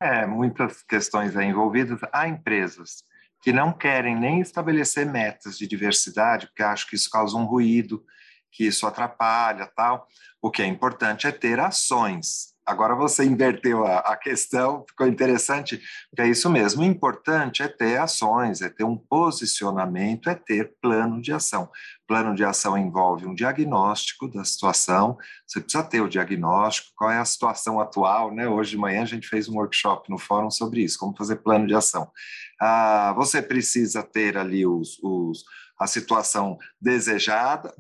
É, 0.02 0.26
muitas 0.26 0.82
questões 0.82 1.36
envolvidas. 1.36 2.00
Há 2.14 2.28
empresas 2.28 3.04
que 3.42 3.52
não 3.52 3.74
querem 3.74 4.18
nem 4.18 4.40
estabelecer 4.40 5.06
metas 5.06 5.58
de 5.58 5.68
diversidade, 5.68 6.48
porque 6.48 6.64
acham 6.64 6.88
que 6.90 6.96
isso 6.96 7.10
causa 7.10 7.38
um 7.38 7.46
ruído, 7.46 8.04
que 8.52 8.66
isso 8.66 8.88
atrapalha, 8.88 9.70
tal. 9.76 10.08
O 10.42 10.50
que 10.50 10.62
é 10.62 10.66
importante 10.66 11.28
é 11.28 11.32
ter 11.32 11.60
ações. 11.60 12.49
Agora 12.70 12.94
você 12.94 13.26
inverteu 13.26 13.84
a, 13.84 13.98
a, 13.98 14.16
questão, 14.16 14.86
ficou 14.88 15.08
interessante, 15.08 15.82
é 16.16 16.28
isso 16.28 16.48
mesmo. 16.52 16.84
O 16.84 16.86
importante 16.86 17.64
é 17.64 17.68
ter 17.68 17.98
ações, 17.98 18.62
é 18.62 18.70
ter 18.70 18.84
um 18.84 18.96
posicionamento, 18.96 20.30
é 20.30 20.36
ter 20.36 20.76
plano 20.80 21.20
de 21.20 21.34
ação. 21.34 21.68
Plano 22.08 22.36
de 22.36 22.46
ação 22.46 22.78
envolve 22.78 23.26
um 23.26 23.34
diagnóstico 23.34 24.28
da 24.28 24.46
situação, 24.46 25.18
você 25.48 25.60
precisa 25.60 25.84
ter 25.84 26.02
o 26.02 26.08
diagnóstico, 26.08 26.90
qual 26.96 27.10
é 27.10 27.18
a 27.18 27.26
situação 27.26 27.80
atual, 27.80 28.32
né? 28.36 28.48
Hoje 28.48 28.72
de 28.72 28.78
manhã 28.78 29.02
a 29.02 29.06
gente 29.06 29.28
fez 29.28 29.50
um 29.50 29.56
workshop 29.56 30.08
no 30.08 30.20
fórum 30.20 30.52
sobre 30.52 30.84
isso, 30.84 31.00
como 31.00 31.18
fazer 31.18 31.38
plano 31.38 31.66
de 31.66 31.74
ação. 31.74 32.12
Ah, 32.62 33.14
você 33.18 33.42
precisa 33.42 34.04
ter 34.04 34.38
ali 34.38 34.64
os, 34.68 35.00
os 35.02 35.44
a 35.80 35.88
situação 35.88 36.58
desejada, 36.80 37.74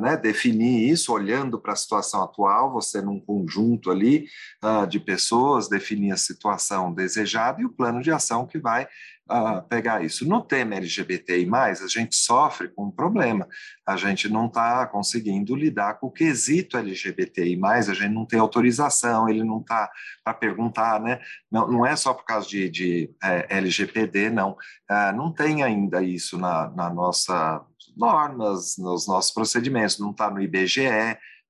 né, 0.00 0.16
definir 0.16 0.90
isso 0.90 1.12
olhando 1.12 1.58
para 1.58 1.72
a 1.72 1.76
situação 1.76 2.22
atual, 2.22 2.72
você 2.72 3.00
num 3.00 3.20
conjunto 3.20 3.90
ali 3.90 4.26
uh, 4.62 4.86
de 4.86 4.98
pessoas, 4.98 5.68
definir 5.68 6.12
a 6.12 6.16
situação 6.16 6.92
desejada 6.92 7.60
e 7.60 7.64
o 7.64 7.70
plano 7.70 8.02
de 8.02 8.10
ação 8.10 8.46
que 8.46 8.58
vai 8.58 8.88
uh, 9.30 9.62
pegar 9.68 10.02
isso. 10.02 10.26
No 10.28 10.42
tema 10.42 10.74
LGBTI, 10.76 11.48
a 11.54 11.86
gente 11.86 12.16
sofre 12.16 12.68
com 12.68 12.86
um 12.86 12.90
problema. 12.90 13.46
A 13.86 13.96
gente 13.96 14.28
não 14.28 14.46
está 14.46 14.86
conseguindo 14.86 15.54
lidar 15.54 15.94
com 15.94 16.08
o 16.08 16.10
quesito 16.10 16.76
LGBTI, 16.76 17.58
a 17.64 17.80
gente 17.80 18.08
não 18.08 18.26
tem 18.26 18.40
autorização, 18.40 19.28
ele 19.28 19.44
não 19.44 19.60
está 19.60 19.90
para 20.24 20.34
perguntar, 20.34 21.00
né? 21.00 21.20
Não, 21.50 21.70
não 21.70 21.86
é 21.86 21.94
só 21.94 22.12
por 22.12 22.24
causa 22.24 22.48
de, 22.48 22.68
de 22.68 23.10
é, 23.22 23.46
LGPD, 23.58 24.30
não. 24.30 24.52
Uh, 24.90 25.16
não 25.16 25.32
tem 25.32 25.62
ainda 25.62 26.02
isso 26.02 26.38
na, 26.38 26.70
na 26.70 26.90
nossa 26.90 27.64
normas, 27.98 28.76
nos 28.78 29.06
nossos 29.06 29.32
procedimentos, 29.32 29.98
não 29.98 30.12
está 30.12 30.30
no 30.30 30.40
IBGE, 30.40 30.88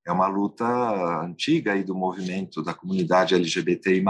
é 0.08 0.12
uma 0.12 0.26
luta 0.26 0.64
antiga 1.22 1.72
aí 1.72 1.84
do 1.84 1.94
movimento 1.94 2.62
da 2.62 2.72
comunidade 2.72 3.34
LGBTI+, 3.34 4.02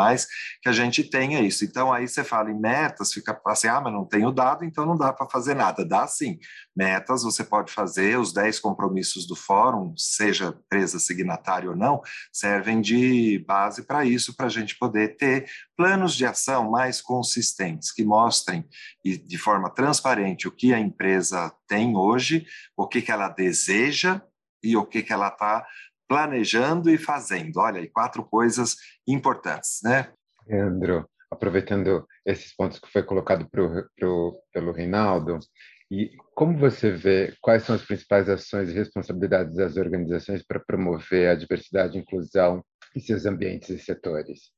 que 0.62 0.68
a 0.68 0.72
gente 0.72 1.02
tenha 1.02 1.40
isso. 1.40 1.64
Então, 1.64 1.92
aí 1.92 2.06
você 2.06 2.22
fala 2.22 2.50
em 2.52 2.58
metas, 2.58 3.12
fica 3.12 3.40
assim, 3.46 3.66
ah, 3.66 3.80
mas 3.80 3.92
não 3.92 4.04
tenho 4.04 4.30
dado, 4.30 4.64
então 4.64 4.86
não 4.86 4.96
dá 4.96 5.12
para 5.12 5.28
fazer 5.28 5.54
nada. 5.54 5.84
Dá 5.84 6.06
sim. 6.06 6.38
Metas 6.76 7.24
você 7.24 7.42
pode 7.42 7.72
fazer, 7.72 8.16
os 8.16 8.32
10 8.32 8.60
compromissos 8.60 9.26
do 9.26 9.34
fórum, 9.34 9.92
seja 9.96 10.56
empresa 10.66 11.00
signatária 11.00 11.68
ou 11.68 11.76
não, 11.76 12.00
servem 12.32 12.80
de 12.80 13.44
base 13.46 13.84
para 13.84 14.04
isso, 14.04 14.36
para 14.36 14.46
a 14.46 14.50
gente 14.50 14.78
poder 14.78 15.16
ter 15.16 15.50
planos 15.76 16.14
de 16.14 16.24
ação 16.24 16.70
mais 16.70 17.00
consistentes, 17.00 17.90
que 17.90 18.04
mostrem 18.04 18.64
de 19.04 19.38
forma 19.38 19.68
transparente 19.68 20.46
o 20.46 20.52
que 20.52 20.72
a 20.72 20.78
empresa 20.78 21.52
tem 21.66 21.96
hoje, 21.96 22.46
o 22.76 22.86
que, 22.86 23.02
que 23.02 23.10
ela 23.10 23.28
deseja 23.28 24.22
e 24.62 24.76
o 24.76 24.84
que, 24.84 25.02
que 25.02 25.12
ela 25.12 25.28
está 25.28 25.64
planejando 26.08 26.90
e 26.90 26.96
fazendo. 26.96 27.58
Olha 27.58 27.80
aí, 27.80 27.88
quatro 27.88 28.24
coisas 28.24 28.76
importantes, 29.06 29.80
né? 29.84 30.10
Leandro, 30.46 31.08
aproveitando 31.30 32.06
esses 32.24 32.54
pontos 32.56 32.78
que 32.78 32.90
foi 32.90 33.02
colocado 33.02 33.48
pro, 33.50 33.86
pro, 33.96 34.40
pelo 34.52 34.72
Reinaldo, 34.72 35.38
e 35.90 36.10
como 36.34 36.58
você 36.58 36.90
vê 36.90 37.34
quais 37.40 37.62
são 37.62 37.74
as 37.74 37.84
principais 37.84 38.28
ações 38.28 38.68
e 38.68 38.74
responsabilidades 38.74 39.56
das 39.56 39.76
organizações 39.76 40.42
para 40.42 40.60
promover 40.60 41.28
a 41.28 41.34
diversidade 41.34 41.96
e 41.96 42.00
inclusão 42.00 42.62
em 42.94 43.00
seus 43.00 43.24
ambientes 43.24 43.70
e 43.70 43.78
setores? 43.78 44.50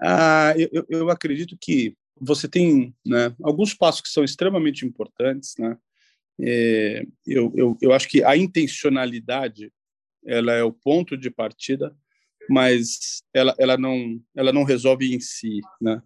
Ah, 0.00 0.54
eu, 0.56 0.86
eu 0.88 1.10
acredito 1.10 1.56
que 1.60 1.96
você 2.20 2.48
tem 2.48 2.94
né, 3.04 3.34
alguns 3.42 3.74
passos 3.74 4.00
que 4.00 4.08
são 4.08 4.22
extremamente 4.22 4.86
importantes. 4.86 5.54
Né? 5.58 5.76
É, 6.40 7.04
eu, 7.26 7.52
eu, 7.56 7.76
eu 7.80 7.92
acho 7.92 8.08
que 8.08 8.22
a 8.22 8.36
intencionalidade 8.36 9.72
ela 10.24 10.52
é 10.52 10.62
o 10.62 10.72
ponto 10.72 11.16
de 11.16 11.30
partida, 11.30 11.94
mas 12.48 13.22
ela, 13.32 13.54
ela, 13.58 13.76
não, 13.76 14.20
ela 14.36 14.52
não 14.52 14.64
resolve 14.64 15.14
em 15.14 15.20
si. 15.20 15.60
Né? 15.80 16.02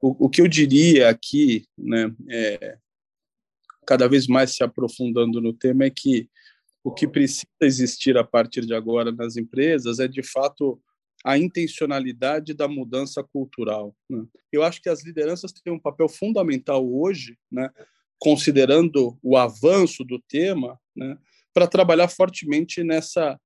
O, 0.00 0.26
o 0.26 0.28
que 0.28 0.40
eu 0.40 0.48
diria 0.48 1.08
aqui, 1.08 1.64
né, 1.78 2.14
é, 2.30 2.78
cada 3.86 4.08
vez 4.08 4.26
mais 4.26 4.54
se 4.54 4.64
aprofundando 4.64 5.40
no 5.40 5.52
tema, 5.52 5.84
é 5.84 5.90
que 5.90 6.28
o 6.82 6.92
que 6.92 7.06
precisa 7.06 7.46
existir 7.60 8.16
a 8.16 8.24
partir 8.24 8.64
de 8.64 8.74
agora 8.74 9.10
nas 9.10 9.36
empresas 9.36 9.98
é, 9.98 10.06
de 10.06 10.22
fato, 10.22 10.80
a 11.24 11.36
intencionalidade 11.36 12.54
da 12.54 12.68
mudança 12.68 13.22
cultural. 13.22 13.92
Né? 14.08 14.24
Eu 14.52 14.62
acho 14.62 14.80
que 14.80 14.88
as 14.88 15.04
lideranças 15.04 15.52
têm 15.52 15.72
um 15.72 15.78
papel 15.80 16.08
fundamental 16.08 16.88
hoje, 16.88 17.36
né, 17.50 17.70
considerando 18.18 19.18
o 19.22 19.36
avanço 19.36 20.04
do 20.04 20.20
tema, 20.28 20.78
né, 20.94 21.18
para 21.52 21.66
trabalhar 21.66 22.08
fortemente 22.08 22.84
nessa 22.84 23.38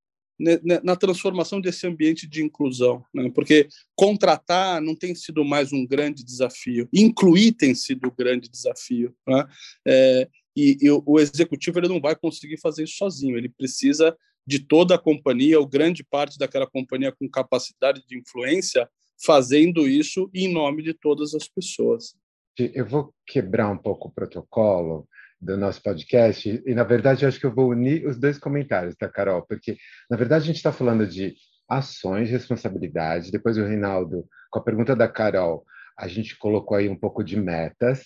na 0.83 0.97
transformação 0.97 1.61
desse 1.61 1.87
ambiente 1.87 2.27
de 2.27 2.43
inclusão, 2.43 3.05
né? 3.13 3.31
porque 3.35 3.69
contratar 3.95 4.81
não 4.81 4.97
tem 4.97 5.15
sido 5.15 5.45
mais 5.45 5.73
um 5.73 5.87
grande 5.87 6.25
desafio, 6.25 6.89
incluir 6.93 7.53
tem 7.53 7.75
sido 7.75 8.09
um 8.09 8.15
grande 8.17 8.49
desafio. 8.49 9.15
Né? 9.29 9.47
É, 9.87 10.29
e, 10.57 10.79
e, 10.81 10.91
o 10.91 11.19
executivo 11.19 11.79
ele 11.79 11.89
não 11.89 12.01
vai 12.01 12.17
conseguir 12.17 12.59
fazer 12.59 12.85
isso 12.85 12.97
sozinho, 12.97 13.37
ele 13.37 13.49
precisa 13.49 14.17
de 14.47 14.59
toda 14.59 14.95
a 14.95 14.99
companhia, 14.99 15.61
ou 15.61 15.67
grande 15.67 16.03
parte 16.03 16.39
daquela 16.39 16.67
companhia 16.67 17.13
com 17.13 17.29
capacidade 17.29 18.03
de 18.07 18.19
influência, 18.19 18.89
fazendo 19.23 19.87
isso 19.87 20.31
em 20.35 20.53
nome 20.53 20.83
de 20.83 20.95
todas 20.95 21.35
as 21.35 21.47
pessoas. 21.47 22.15
Eu 22.59 22.87
vou 22.87 23.15
quebrar 23.27 23.71
um 23.71 23.79
pouco 23.79 24.09
o 24.09 24.11
protocolo 24.11 25.07
do 25.41 25.57
nosso 25.57 25.83
podcast. 25.83 26.63
E, 26.67 26.75
na 26.75 26.85
verdade, 26.85 27.25
acho 27.25 27.41
que 27.41 27.47
eu 27.47 27.55
vou 27.55 27.71
unir 27.71 28.07
os 28.07 28.19
dois 28.19 28.39
comentários, 28.39 28.95
tá, 28.95 29.09
Carol? 29.09 29.43
Porque, 29.47 29.77
na 30.11 30.17
verdade, 30.17 30.45
a 30.45 30.47
gente 30.47 30.57
está 30.57 30.73
falando 30.73 31.07
de 31.07 31.35
ações, 31.69 32.31
responsabilidade. 32.31 33.31
Depois, 33.31 33.57
o 33.57 33.65
Reinaldo, 33.65 34.27
com 34.51 34.59
a 34.59 34.63
pergunta 34.63 34.95
da 34.95 35.09
Carol, 35.09 35.65
a 35.97 36.09
gente 36.09 36.37
colocou 36.37 36.77
aí 36.77 36.89
um 36.89 36.97
pouco 36.97 37.23
de 37.23 37.41
metas. 37.41 38.05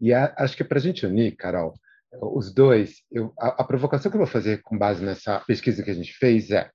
E 0.00 0.12
a, 0.12 0.34
acho 0.38 0.56
que 0.56 0.64
para 0.64 0.78
a 0.78 0.82
gente 0.82 1.04
unir, 1.04 1.34
Carol, 1.36 1.74
os 2.20 2.52
dois, 2.52 3.02
eu, 3.10 3.32
a, 3.38 3.62
a 3.62 3.64
provocação 3.64 4.10
que 4.10 4.16
eu 4.16 4.20
vou 4.20 4.26
fazer 4.26 4.62
com 4.62 4.78
base 4.78 5.04
nessa 5.04 5.40
pesquisa 5.40 5.82
que 5.82 5.90
a 5.90 5.94
gente 5.94 6.12
fez 6.14 6.50
é: 6.50 6.70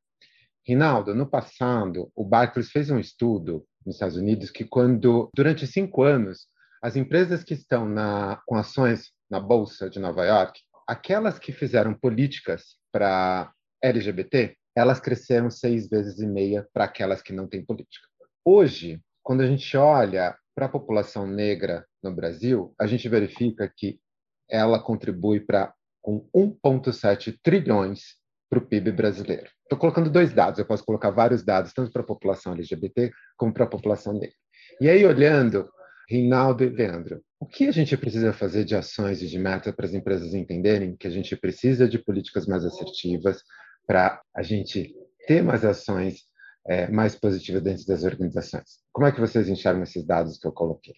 Rinaldo, 0.68 1.16
no 1.16 1.26
passado, 1.26 2.12
o 2.16 2.26
Barclays 2.26 2.72
fez 2.72 2.90
um 2.90 3.00
estudo 3.00 3.66
nos 3.86 3.96
Estados 3.96 4.18
Unidos 4.18 4.50
que, 4.50 4.64
quando, 4.64 5.30
durante 5.36 5.68
cinco 5.68 6.04
anos, 6.04 6.48
as 6.82 6.96
empresas 6.96 7.44
que 7.44 7.54
estão 7.54 7.88
na, 7.88 8.42
com 8.46 8.56
ações 8.56 9.12
na 9.34 9.40
Bolsa 9.40 9.90
de 9.90 10.00
Nova 10.00 10.24
York, 10.24 10.62
aquelas 10.88 11.40
que 11.40 11.52
fizeram 11.52 11.96
políticas 11.96 12.76
para 12.92 13.52
LGBT, 13.82 14.56
elas 14.76 15.00
cresceram 15.00 15.50
seis 15.50 15.90
vezes 15.90 16.20
e 16.20 16.28
meia 16.28 16.68
para 16.72 16.84
aquelas 16.84 17.20
que 17.24 17.34
não 17.34 17.48
têm 17.48 17.66
política. 17.66 18.08
Hoje, 18.46 19.02
quando 19.24 19.42
a 19.42 19.48
gente 19.48 19.76
olha 19.76 20.38
para 20.54 20.68
a 20.68 20.70
população 20.70 21.26
negra 21.26 21.84
no 22.04 22.14
Brasil, 22.14 22.76
a 22.80 22.86
gente 22.86 23.10
verifica 23.10 23.68
que 23.76 24.00
ela 24.48 24.80
contribui 24.80 25.40
para 25.40 25.74
com 26.00 26.30
1,7 26.36 27.36
trilhões 27.42 28.18
para 28.48 28.60
o 28.60 28.68
PIB 28.68 28.92
brasileiro. 28.92 29.50
Estou 29.64 29.80
colocando 29.80 30.12
dois 30.12 30.32
dados, 30.32 30.60
eu 30.60 30.66
posso 30.66 30.86
colocar 30.86 31.10
vários 31.10 31.44
dados, 31.44 31.74
tanto 31.74 31.92
para 31.92 32.04
a 32.04 32.06
população 32.06 32.54
LGBT 32.54 33.12
como 33.36 33.52
para 33.52 33.64
a 33.64 33.70
população 33.70 34.14
negra. 34.14 34.36
E 34.80 34.88
aí, 34.88 35.04
olhando, 35.04 35.68
Rinaldo 36.10 36.64
e 36.64 36.70
Leandro, 36.70 37.22
o 37.40 37.46
que 37.46 37.68
a 37.68 37.72
gente 37.72 37.96
precisa 37.98 38.34
fazer 38.34 38.66
de 38.66 38.76
ações 38.76 39.22
e 39.22 39.28
de 39.28 39.40
metas 39.40 39.74
para 39.76 39.86
as 39.86 39.94
empresas 39.94 40.34
entenderem 40.34 40.96
que 40.96 41.08
a 41.08 41.12
gente 41.12 41.36
precisa 41.36 41.88
de 41.88 41.98
políticas 41.98 42.46
mais 42.46 42.66
assertivas 42.66 43.42
para 43.86 44.22
a 44.36 44.42
gente 44.42 44.94
ter 45.28 45.42
mais 45.42 45.64
ações 45.64 46.24
é, 46.68 46.90
mais 46.90 47.16
positivas 47.16 47.62
dentro 47.62 47.86
das 47.86 48.04
organizações? 48.04 48.80
Como 48.92 49.08
é 49.08 49.12
que 49.12 49.20
vocês 49.20 49.50
enxergam 49.50 49.84
esses 49.84 50.06
dados 50.06 50.38
que 50.38 50.48
eu 50.48 50.52
coloquei? 50.52 50.96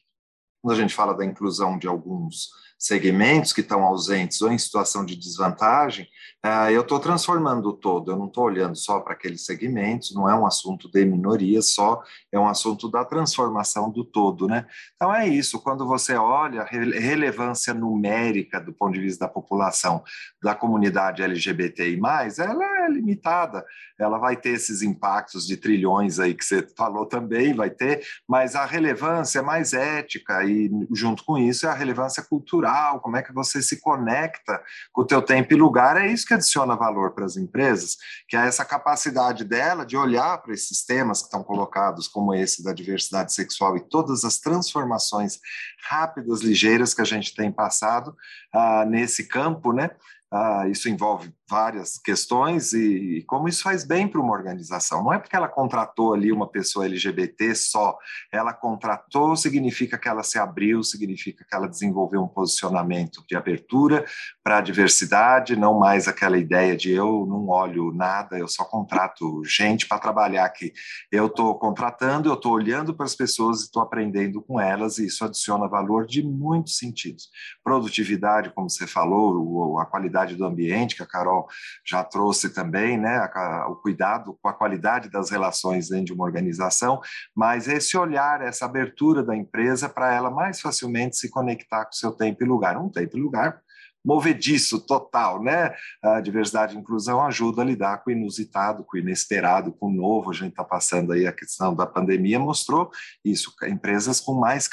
quando 0.65 0.79
a 0.79 0.81
gente 0.81 0.95
fala 0.95 1.13
da 1.13 1.23
inclusão 1.23 1.77
de 1.77 1.87
alguns 1.87 2.49
segmentos 2.77 3.53
que 3.53 3.61
estão 3.61 3.83
ausentes 3.83 4.41
ou 4.41 4.51
em 4.51 4.57
situação 4.57 5.05
de 5.05 5.15
desvantagem, 5.15 6.07
uh, 6.45 6.69
eu 6.69 6.81
estou 6.81 6.99
transformando 6.99 7.69
o 7.69 7.73
todo, 7.73 8.11
eu 8.11 8.17
não 8.17 8.27
estou 8.27 8.43
olhando 8.43 8.75
só 8.75 8.99
para 8.99 9.13
aqueles 9.13 9.45
segmentos, 9.45 10.13
não 10.13 10.29
é 10.29 10.35
um 10.35 10.45
assunto 10.45 10.89
de 10.91 11.05
minoria 11.05 11.61
só, 11.61 12.01
é 12.31 12.39
um 12.39 12.47
assunto 12.47 12.89
da 12.89 13.05
transformação 13.05 13.89
do 13.89 14.03
todo, 14.03 14.47
né? 14.47 14.65
Então 14.95 15.13
é 15.13 15.27
isso, 15.27 15.59
quando 15.61 15.87
você 15.87 16.15
olha 16.15 16.61
a 16.61 16.65
relevância 16.65 17.73
numérica 17.73 18.59
do 18.59 18.73
ponto 18.73 18.93
de 18.93 19.01
vista 19.01 19.25
da 19.25 19.31
população 19.31 20.03
da 20.43 20.53
comunidade 20.53 21.23
LGBTI+, 21.23 21.99
ela 22.37 22.85
é 22.85 22.89
limitada, 22.89 23.65
ela 23.97 24.17
vai 24.17 24.35
ter 24.35 24.49
esses 24.49 24.81
impactos 24.81 25.47
de 25.47 25.55
trilhões 25.55 26.19
aí 26.19 26.33
que 26.33 26.43
você 26.43 26.67
falou 26.77 27.05
também, 27.05 27.53
vai 27.53 27.69
ter, 27.69 28.05
mas 28.27 28.53
a 28.53 28.65
relevância 28.65 29.39
é 29.39 29.41
mais 29.41 29.73
ética 29.73 30.43
e 30.43 30.69
junto 30.91 31.23
com 31.23 31.37
isso 31.37 31.65
é 31.65 31.69
a 31.69 31.73
relevância 31.73 32.21
cultural 32.21 32.64
cultural, 32.65 32.99
como 32.99 33.17
é 33.17 33.21
que 33.21 33.33
você 33.33 33.61
se 33.61 33.79
conecta 33.79 34.61
com 34.91 35.01
o 35.01 35.05
teu 35.05 35.21
tempo 35.21 35.53
e 35.53 35.55
lugar, 35.55 35.97
é 35.97 36.07
isso 36.07 36.25
que 36.25 36.33
adiciona 36.33 36.75
valor 36.75 37.11
para 37.11 37.25
as 37.25 37.37
empresas, 37.37 37.97
que 38.27 38.35
é 38.35 38.47
essa 38.47 38.65
capacidade 38.65 39.43
dela 39.43 39.85
de 39.85 39.95
olhar 39.95 40.39
para 40.39 40.53
esses 40.53 40.83
temas 40.83 41.19
que 41.19 41.25
estão 41.25 41.43
colocados, 41.43 42.07
como 42.07 42.33
esse 42.33 42.63
da 42.63 42.73
diversidade 42.73 43.33
sexual 43.33 43.77
e 43.77 43.87
todas 43.87 44.23
as 44.23 44.39
transformações 44.39 45.39
rápidas, 45.87 46.41
ligeiras 46.41 46.93
que 46.93 47.01
a 47.01 47.05
gente 47.05 47.35
tem 47.35 47.51
passado 47.51 48.15
ah, 48.51 48.85
nesse 48.85 49.27
campo, 49.27 49.71
né? 49.71 49.91
Ah, 50.31 50.67
isso 50.67 50.89
envolve 50.89 51.33
várias 51.47 51.97
questões 51.97 52.73
e, 52.73 53.17
e, 53.17 53.23
como 53.23 53.47
isso 53.47 53.63
faz 53.63 53.83
bem 53.83 54.07
para 54.07 54.19
uma 54.19 54.33
organização. 54.33 55.03
Não 55.03 55.13
é 55.13 55.19
porque 55.19 55.35
ela 55.35 55.47
contratou 55.47 56.13
ali 56.13 56.31
uma 56.31 56.47
pessoa 56.47 56.85
LGBT 56.85 57.53
só, 57.55 57.97
ela 58.31 58.53
contratou 58.53 59.35
significa 59.35 59.97
que 59.97 60.07
ela 60.07 60.23
se 60.23 60.39
abriu, 60.39 60.83
significa 60.83 61.45
que 61.47 61.55
ela 61.55 61.67
desenvolveu 61.67 62.23
um 62.23 62.27
posicionamento 62.27 63.23
de 63.27 63.35
abertura 63.35 64.05
para 64.43 64.57
a 64.57 64.61
diversidade, 64.61 65.55
não 65.55 65.79
mais 65.79 66.07
aquela 66.07 66.37
ideia 66.37 66.75
de 66.75 66.91
eu 66.91 67.25
não 67.27 67.47
olho 67.47 67.93
nada, 67.93 68.37
eu 68.37 68.47
só 68.47 68.63
contrato 68.63 69.43
gente 69.45 69.87
para 69.87 69.99
trabalhar 69.99 70.45
aqui. 70.45 70.73
Eu 71.11 71.27
estou 71.27 71.57
contratando, 71.59 72.29
eu 72.29 72.33
estou 72.33 72.53
olhando 72.53 72.93
para 72.93 73.05
as 73.05 73.15
pessoas 73.15 73.61
e 73.61 73.63
estou 73.65 73.81
aprendendo 73.81 74.41
com 74.41 74.59
elas 74.59 74.97
e 74.97 75.05
isso 75.05 75.23
adiciona 75.23 75.67
valor 75.67 76.05
de 76.05 76.23
muitos 76.23 76.77
sentidos. 76.77 77.29
Produtividade, 77.63 78.51
como 78.53 78.69
você 78.69 78.87
falou, 78.87 79.79
a 79.79 79.85
qualidade 79.85 80.35
do 80.35 80.45
ambiente 80.45 80.95
que 80.95 81.03
a 81.03 81.07
Carol 81.07 81.34
Carol 81.35 81.47
já 81.85 82.03
trouxe 82.03 82.53
também, 82.53 82.97
né, 82.97 83.29
a, 83.33 83.67
o 83.69 83.75
cuidado 83.75 84.37
com 84.41 84.47
a 84.47 84.53
qualidade 84.53 85.09
das 85.09 85.29
relações 85.29 85.89
dentro 85.89 86.05
de 86.05 86.13
uma 86.13 86.23
organização, 86.23 87.01
mas 87.35 87.67
esse 87.67 87.97
olhar, 87.97 88.41
essa 88.41 88.65
abertura 88.65 89.23
da 89.23 89.35
empresa 89.35 89.89
para 89.89 90.13
ela 90.13 90.31
mais 90.31 90.61
facilmente 90.61 91.17
se 91.17 91.29
conectar 91.29 91.85
com 91.85 91.91
seu 91.91 92.11
tempo 92.11 92.43
e 92.43 92.47
lugar. 92.47 92.77
Um 92.77 92.89
tempo 92.89 93.17
e 93.17 93.21
lugar 93.21 93.61
movediço 94.05 94.79
total, 94.79 95.41
né? 95.41 95.73
A 96.01 96.21
diversidade 96.21 96.75
e 96.75 96.79
inclusão 96.79 97.21
ajuda 97.25 97.63
a 97.63 97.65
lidar 97.65 98.03
com 98.03 98.11
o 98.11 98.13
inusitado, 98.13 98.83
com 98.83 98.95
o 98.95 98.99
inesperado, 98.99 99.71
com 99.73 99.87
o 99.87 99.93
novo. 99.93 100.29
A 100.29 100.33
gente 100.33 100.51
está 100.51 100.63
passando 100.63 101.11
aí 101.11 101.25
a 101.25 101.33
questão 101.33 101.75
da 101.75 101.87
pandemia, 101.87 102.39
mostrou 102.39 102.91
isso, 103.23 103.51
empresas 103.67 104.19
com 104.19 104.35
mais 104.35 104.67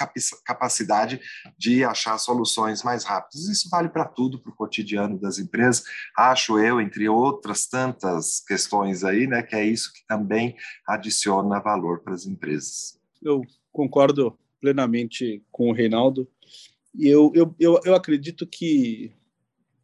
capacidade 0.45 1.21
de 1.57 1.83
achar 1.83 2.19
soluções 2.19 2.83
mais 2.83 3.05
rápidas. 3.05 3.47
Isso 3.47 3.71
vale 3.71 3.89
para 3.89 4.05
tudo, 4.05 4.39
para 4.39 4.53
o 4.53 4.57
cotidiano 4.57 5.19
das 5.19 5.39
empresas. 5.39 5.83
Acho 6.17 6.59
eu, 6.59 6.81
entre 6.81 7.09
outras 7.09 7.67
tantas 7.67 8.41
questões 8.47 9.03
aí, 9.03 9.27
né, 9.27 9.43
que 9.43 9.57
é 9.57 9.65
isso 9.65 9.93
que 9.93 10.07
também 10.07 10.55
adiciona 10.87 11.61
valor 11.61 12.01
para 12.01 12.13
as 12.13 12.27
empresas. 12.27 13.01
Eu 13.23 13.43
concordo 13.73 14.37
plenamente 14.61 15.43
com 15.51 15.71
o 15.71 15.73
Reinaldo. 15.73 16.29
E 16.95 17.09
eu, 17.09 17.33
eu, 17.35 17.55
eu, 17.59 17.81
eu 17.85 17.95
acredito 17.95 18.47
que 18.47 19.13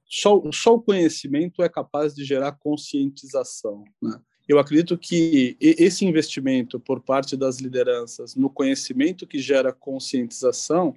só, 0.09 0.41
só 0.53 0.75
o 0.75 0.83
conhecimento 0.83 1.63
é 1.63 1.69
capaz 1.69 2.15
de 2.15 2.25
gerar 2.25 2.53
conscientização. 2.53 3.85
Né? 4.01 4.19
Eu 4.49 4.59
acredito 4.59 4.97
que 4.97 5.57
esse 5.61 6.07
investimento 6.07 6.81
por 6.81 7.03
parte 7.03 7.37
das 7.37 7.59
lideranças 7.59 8.35
no 8.35 8.49
conhecimento 8.49 9.27
que 9.27 9.39
gera 9.39 9.73
conscientização 9.73 10.97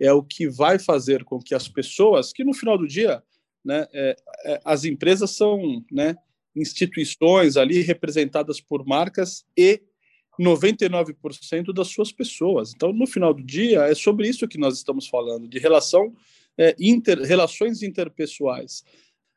é 0.00 0.12
o 0.12 0.22
que 0.22 0.48
vai 0.48 0.80
fazer 0.80 1.22
com 1.22 1.38
que 1.38 1.54
as 1.54 1.68
pessoas, 1.68 2.32
que 2.32 2.42
no 2.42 2.52
final 2.52 2.76
do 2.76 2.88
dia, 2.88 3.22
né, 3.64 3.86
é, 3.92 4.16
é, 4.44 4.60
as 4.64 4.84
empresas 4.84 5.30
são 5.30 5.84
né, 5.92 6.16
instituições 6.56 7.56
ali 7.56 7.82
representadas 7.82 8.60
por 8.60 8.84
marcas 8.84 9.44
e 9.56 9.80
99% 10.40 11.72
das 11.72 11.88
suas 11.88 12.10
pessoas. 12.10 12.72
Então, 12.74 12.92
no 12.92 13.06
final 13.06 13.32
do 13.32 13.44
dia, 13.44 13.82
é 13.82 13.94
sobre 13.94 14.28
isso 14.28 14.48
que 14.48 14.58
nós 14.58 14.76
estamos 14.76 15.06
falando, 15.06 15.46
de 15.46 15.60
relação 15.60 16.12
é, 16.58 16.74
inter, 16.78 17.20
relações 17.20 17.82
interpessoais. 17.82 18.84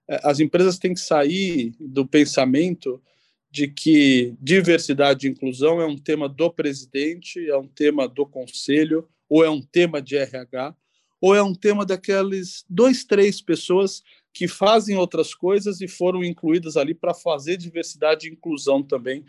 É, 0.10 0.19
as 0.23 0.39
empresas 0.39 0.78
têm 0.78 0.93
que 0.93 0.99
sair 0.99 1.73
do 1.80 2.06
pensamento 2.06 3.01
de 3.49 3.67
que 3.67 4.36
diversidade 4.41 5.28
e 5.28 5.30
inclusão 5.32 5.80
é 5.80 5.86
um 5.86 5.97
tema 5.97 6.28
do 6.28 6.51
presidente, 6.51 7.49
é 7.49 7.58
um 7.58 7.67
tema 7.67 8.08
do 8.08 8.25
conselho, 8.25 9.08
ou 9.30 9.43
é 9.43 9.49
um 9.49 9.62
tema 9.62 10.01
de 10.01 10.17
RH, 10.17 10.75
ou 11.21 11.34
é 11.34 11.41
um 11.41 11.56
tema 11.56 11.86
daqueles 11.86 12.65
dois, 12.69 13.06
três 13.06 13.41
pessoas 13.41 14.04
que 14.34 14.47
fazem 14.47 14.97
outras 14.97 15.34
coisas 15.34 15.80
e 15.80 15.88
foram 15.88 16.23
incluídas 16.23 16.75
ali 16.75 16.93
para 16.93 17.13
fazer 17.13 17.56
diversidade 17.56 18.28
e 18.28 18.32
inclusão 18.32 18.84
também, 18.84 19.23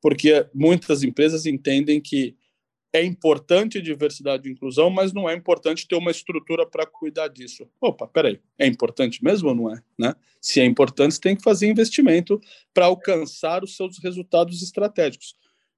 porque 0.00 0.46
muitas 0.54 1.02
empresas 1.02 1.44
entendem 1.44 2.00
que 2.00 2.34
é 2.96 3.04
importante 3.04 3.80
diversidade 3.80 4.48
e 4.48 4.52
inclusão, 4.52 4.90
mas 4.90 5.12
não 5.12 5.28
é 5.28 5.34
importante 5.34 5.86
ter 5.86 5.96
uma 5.96 6.10
estrutura 6.10 6.66
para 6.66 6.86
cuidar 6.86 7.28
disso. 7.28 7.68
Opa, 7.80 8.06
peraí, 8.06 8.40
é 8.58 8.66
importante 8.66 9.22
mesmo 9.22 9.50
ou 9.50 9.54
não 9.54 9.74
é? 9.74 9.82
Né? 9.98 10.14
Se 10.40 10.60
é 10.60 10.64
importante, 10.64 11.14
você 11.14 11.20
tem 11.20 11.36
que 11.36 11.42
fazer 11.42 11.68
investimento 11.68 12.40
para 12.72 12.86
alcançar 12.86 13.62
os 13.62 13.76
seus 13.76 13.98
resultados 13.98 14.62
estratégicos. 14.62 15.34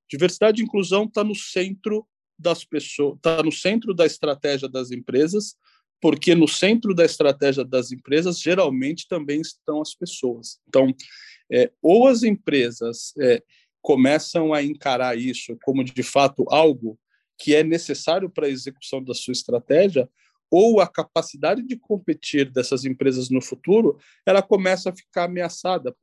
Diversidade 0.09 0.61
e 0.61 0.65
inclusão 0.65 1.05
está 1.05 1.23
no 1.23 1.35
centro 1.35 2.07
das 2.39 2.65
pessoas, 2.65 3.17
está 3.17 3.43
no 3.43 3.53
centro 3.53 3.93
da 3.93 4.07
estratégia 4.07 4.69
das 4.69 4.91
empresas, 4.91 5.57
porque 6.01 6.35
no 6.35 6.47
centro 6.47 6.95
da 6.95 7.05
estratégia 7.05 7.65
das 7.65 7.91
empresas 7.91 8.41
geralmente 8.41 9.09
também 9.09 9.41
estão 9.41 9.83
as 9.83 9.95
pessoas. 9.95 10.61
Então, 10.69 10.95
é, 11.51 11.71
ou 11.83 12.07
as 12.07 12.23
empresas 12.23 13.13
é, 13.19 13.43
começam 13.81 14.53
a 14.53 14.63
encarar 14.63 15.19
isso 15.19 15.57
como 15.65 15.83
de 15.83 16.03
fato 16.03 16.45
algo 16.49 16.99
que 17.39 17.55
é 17.55 17.63
necessário 17.63 18.29
para 18.29 18.47
a 18.47 18.51
execução 18.51 19.03
da 19.03 19.15
sua 19.15 19.33
estratégia, 19.33 20.09
ou 20.51 20.81
a 20.81 20.87
capacidade 20.87 21.63
de 21.63 21.77
competir 21.77 22.51
dessas 22.51 22.85
empresas 22.85 23.29
no 23.31 23.41
futuro, 23.41 23.99
ela 24.25 24.43
começa 24.43 24.91
a 24.91 24.95
ficar 24.95 25.25
ameaçada. 25.25 25.95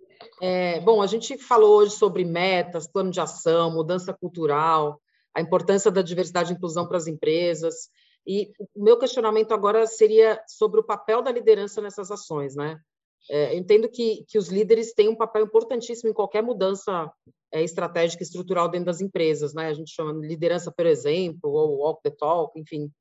É, 0.42 0.80
bom, 0.82 1.02
a 1.02 1.08
gente 1.08 1.38
falou 1.38 1.80
hoje 1.80 1.96
sobre 1.96 2.24
metas, 2.24 2.88
plano 2.88 3.12
de 3.12 3.20
ação, 3.20 3.72
mudança 3.72 4.14
cultural, 4.14 5.02
a 5.34 5.42
importância 5.42 5.92
da 5.92 6.02
diversidade 6.02 6.54
e 6.54 6.56
inclusão 6.56 6.88
para 6.88 6.98
as 6.98 7.08
empresas. 7.08 7.90
E 8.26 8.52
o 8.74 8.84
meu 8.84 8.98
questionamento 8.98 9.52
agora 9.54 9.86
seria 9.86 10.42
sobre 10.48 10.80
o 10.80 10.84
papel 10.84 11.22
da 11.22 11.32
liderança 11.32 11.82
nessas 11.82 12.10
ações, 12.10 12.56
né? 12.56 12.80
É, 13.30 13.56
entendo 13.56 13.90
que, 13.90 14.24
que 14.28 14.38
os 14.38 14.50
líderes 14.50 14.94
têm 14.94 15.10
um 15.10 15.16
papel 15.16 15.46
importantíssimo 15.46 16.10
em 16.10 16.14
qualquer 16.14 16.44
mudança 16.44 17.12
é, 17.52 17.64
estratégica 17.64 18.22
e 18.22 18.26
estrutural 18.26 18.70
dentro 18.70 18.86
das 18.86 19.02
empresas, 19.02 19.54
né? 19.54 19.68
A 19.68 19.74
gente 19.74 19.94
chama 19.94 20.20
de 20.20 20.28
liderança, 20.28 20.72
por 20.72 20.86
exemplo, 20.86 21.50
ou 21.50 21.80
walk 21.80 22.02
the 22.04 22.12
talk, 22.12 22.60
enfim. 22.60 22.92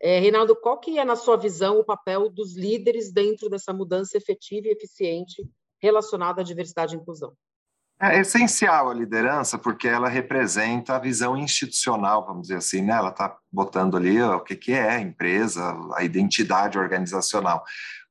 É, 0.00 0.20
Reinaldo, 0.20 0.54
qual 0.54 0.78
que 0.78 0.98
é, 0.98 1.04
na 1.04 1.16
sua 1.16 1.36
visão, 1.36 1.78
o 1.78 1.84
papel 1.84 2.30
dos 2.30 2.56
líderes 2.56 3.12
dentro 3.12 3.50
dessa 3.50 3.72
mudança 3.72 4.16
efetiva 4.16 4.68
e 4.68 4.70
eficiente 4.70 5.44
relacionada 5.82 6.40
à 6.40 6.44
diversidade 6.44 6.94
e 6.94 6.98
inclusão? 6.98 7.34
É 8.00 8.20
essencial 8.20 8.88
a 8.88 8.94
liderança 8.94 9.58
porque 9.58 9.88
ela 9.88 10.08
representa 10.08 10.94
a 10.94 11.00
visão 11.00 11.36
institucional, 11.36 12.24
vamos 12.24 12.42
dizer 12.42 12.58
assim, 12.58 12.80
né? 12.80 12.92
Ela 12.92 13.10
está 13.10 13.36
botando 13.50 13.96
ali 13.96 14.22
o 14.22 14.38
que, 14.38 14.54
que 14.54 14.72
é 14.72 14.90
a 14.90 15.00
empresa, 15.00 15.76
a 15.96 16.04
identidade 16.04 16.78
organizacional. 16.78 17.64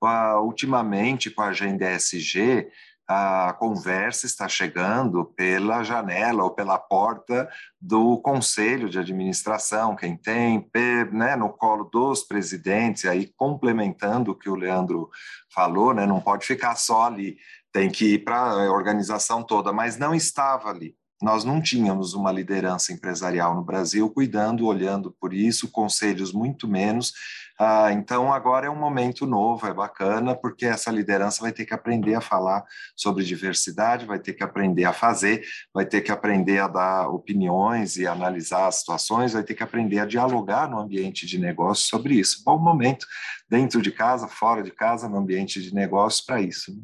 Uh, 0.04 0.42
ultimamente, 0.42 1.32
com 1.32 1.42
a 1.42 1.48
agenda 1.48 1.90
ESG, 1.90 2.68
a 3.08 3.56
conversa 3.58 4.26
está 4.26 4.50
chegando 4.50 5.24
pela 5.24 5.82
janela 5.82 6.44
ou 6.44 6.52
pela 6.52 6.78
porta 6.78 7.50
do 7.80 8.18
conselho 8.18 8.90
de 8.90 9.00
administração, 9.00 9.96
quem 9.96 10.18
tem 10.18 10.70
né, 11.14 11.38
no 11.38 11.50
colo 11.50 11.86
dos 11.86 12.24
presidentes, 12.24 13.06
aí 13.06 13.32
complementando 13.38 14.32
o 14.32 14.36
que 14.36 14.50
o 14.50 14.56
Leandro 14.56 15.10
falou, 15.54 15.94
né, 15.94 16.06
não 16.06 16.20
pode 16.20 16.46
ficar 16.46 16.76
só 16.76 17.06
ali, 17.06 17.38
tem 17.78 17.92
que 17.92 18.16
ir 18.16 18.24
para 18.24 18.40
a 18.40 18.72
organização 18.72 19.44
toda, 19.44 19.72
mas 19.72 20.00
não 20.00 20.16
estava 20.16 20.68
ali. 20.68 20.96
nós 21.22 21.44
não 21.44 21.62
tínhamos 21.62 22.14
uma 22.16 22.32
liderança 22.32 22.92
empresarial 22.92 23.56
no 23.56 23.64
Brasil 23.64 24.10
cuidando, 24.10 24.66
olhando 24.66 25.16
por 25.20 25.32
isso, 25.34 25.72
conselhos 25.72 26.32
muito 26.32 26.68
menos. 26.68 27.14
Ah, 27.60 27.92
então, 27.92 28.34
agora 28.34 28.68
é 28.68 28.70
um 28.70 28.80
momento 28.80 29.26
novo, 29.28 29.68
é 29.68 29.74
bacana, 29.74 30.36
porque 30.36 30.66
essa 30.66 30.92
liderança 30.92 31.42
vai 31.42 31.52
ter 31.52 31.66
que 31.66 31.74
aprender 31.74 32.16
a 32.16 32.22
falar 32.22 32.64
sobre 32.96 33.24
diversidade, 33.24 34.08
vai 34.08 34.20
ter 34.20 34.34
que 34.34 34.44
aprender 34.44 34.86
a 34.86 34.94
fazer, 34.94 35.44
vai 35.74 35.86
ter 35.86 36.02
que 36.02 36.12
aprender 36.12 36.60
a 36.60 36.68
dar 36.68 37.10
opiniões 37.10 37.96
e 37.98 38.08
analisar 38.08 38.68
as 38.68 38.78
situações, 38.78 39.34
vai 39.34 39.44
ter 39.44 39.54
que 39.54 39.64
aprender 39.64 40.00
a 40.00 40.06
dialogar 40.06 40.68
no 40.68 40.80
ambiente 40.80 41.28
de 41.28 41.40
negócio 41.40 41.88
sobre 41.88 42.16
isso. 42.16 42.44
Bom 42.44 42.58
momento, 42.58 43.06
dentro 43.48 43.82
de 43.84 43.92
casa, 43.92 44.28
fora 44.28 44.64
de 44.64 44.72
casa, 44.72 45.08
no 45.08 45.18
ambiente 45.18 45.62
de 45.62 45.74
negócio, 45.74 46.26
para 46.26 46.42
isso. 46.42 46.72
Né? 46.76 46.82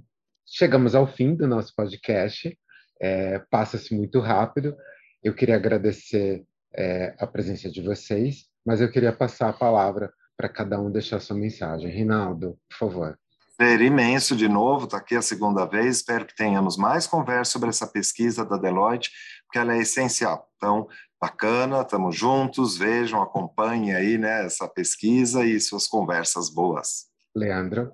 Chegamos 0.56 0.94
ao 0.94 1.08
fim 1.08 1.34
do 1.34 1.48
nosso 1.48 1.74
podcast 1.76 2.56
é, 3.02 3.39
passa-se 3.50 3.92
muito 3.96 4.20
rápido. 4.20 4.78
Eu 5.24 5.34
queria 5.34 5.56
agradecer 5.56 6.46
é, 6.76 7.16
a 7.18 7.26
presença 7.26 7.72
de 7.72 7.82
vocês, 7.82 8.46
mas 8.63 8.80
eu 8.80 8.92
queria 8.92 9.12
passar 9.12 9.50
a 9.50 9.54
palavra 9.54 10.13
para 10.38 10.48
cada 10.48 10.80
um 10.80 10.92
deixar 10.92 11.20
sua 11.20 11.36
mensagem. 11.36 11.89
Rinaldo, 11.89 12.56
por 12.70 12.78
favor. 12.78 13.20
Prazer 13.58 13.82
imenso 13.82 14.36
de 14.36 14.48
novo, 14.48 14.86
está 14.86 14.98
aqui 14.98 15.16
a 15.16 15.24
segunda 15.24 15.66
vez. 15.66 15.98
Espero 15.98 16.24
que 16.24 16.36
tenhamos 16.36 16.78
mais 16.78 17.08
conversa 17.08 17.54
sobre 17.54 17.70
essa 17.70 17.88
pesquisa 17.88 18.46
da 18.46 18.56
Deloitte, 18.56 19.10
porque 19.48 19.58
ela 19.58 19.74
é 19.74 19.80
essencial. 19.80 20.52
Então, 20.58 20.88
bacana, 21.20 21.82
estamos 21.82 22.16
juntos, 22.16 22.78
vejam, 22.78 23.24
acompanhem 23.24 23.96
aí 23.96 24.20
né, 24.20 24.46
essa 24.46 24.68
pesquisa 24.68 25.44
e 25.44 25.60
suas 25.60 25.88
conversas 25.88 26.48
boas. 26.48 27.08
Leandro. 27.36 27.92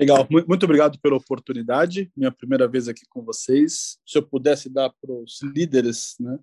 Legal, 0.00 0.26
muito 0.30 0.64
obrigado 0.64 0.98
pela 0.98 1.16
oportunidade, 1.16 2.10
minha 2.16 2.32
primeira 2.32 2.66
vez 2.66 2.88
aqui 2.88 3.02
com 3.10 3.22
vocês. 3.22 3.98
Se 4.06 4.16
eu 4.16 4.22
pudesse 4.22 4.70
dar 4.70 4.88
para 4.98 5.12
os 5.12 5.42
líderes, 5.42 6.16
né, 6.18 6.38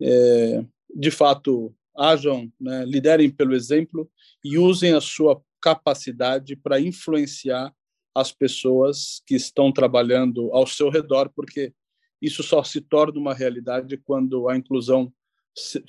é, 0.00 0.64
de 0.96 1.10
fato, 1.10 1.76
ajam, 1.94 2.50
né, 2.58 2.82
liderem 2.86 3.28
pelo 3.28 3.54
exemplo 3.54 4.10
e 4.42 4.56
usem 4.56 4.94
a 4.94 5.02
sua 5.02 5.38
capacidade 5.60 6.56
para 6.56 6.80
influenciar 6.80 7.74
as 8.14 8.32
pessoas 8.32 9.20
que 9.26 9.34
estão 9.34 9.70
trabalhando 9.70 10.50
ao 10.54 10.66
seu 10.66 10.88
redor, 10.88 11.30
porque 11.36 11.74
isso 12.22 12.42
só 12.42 12.64
se 12.64 12.80
torna 12.80 13.20
uma 13.20 13.34
realidade 13.34 13.98
quando 13.98 14.48
a 14.48 14.56
inclusão 14.56 15.12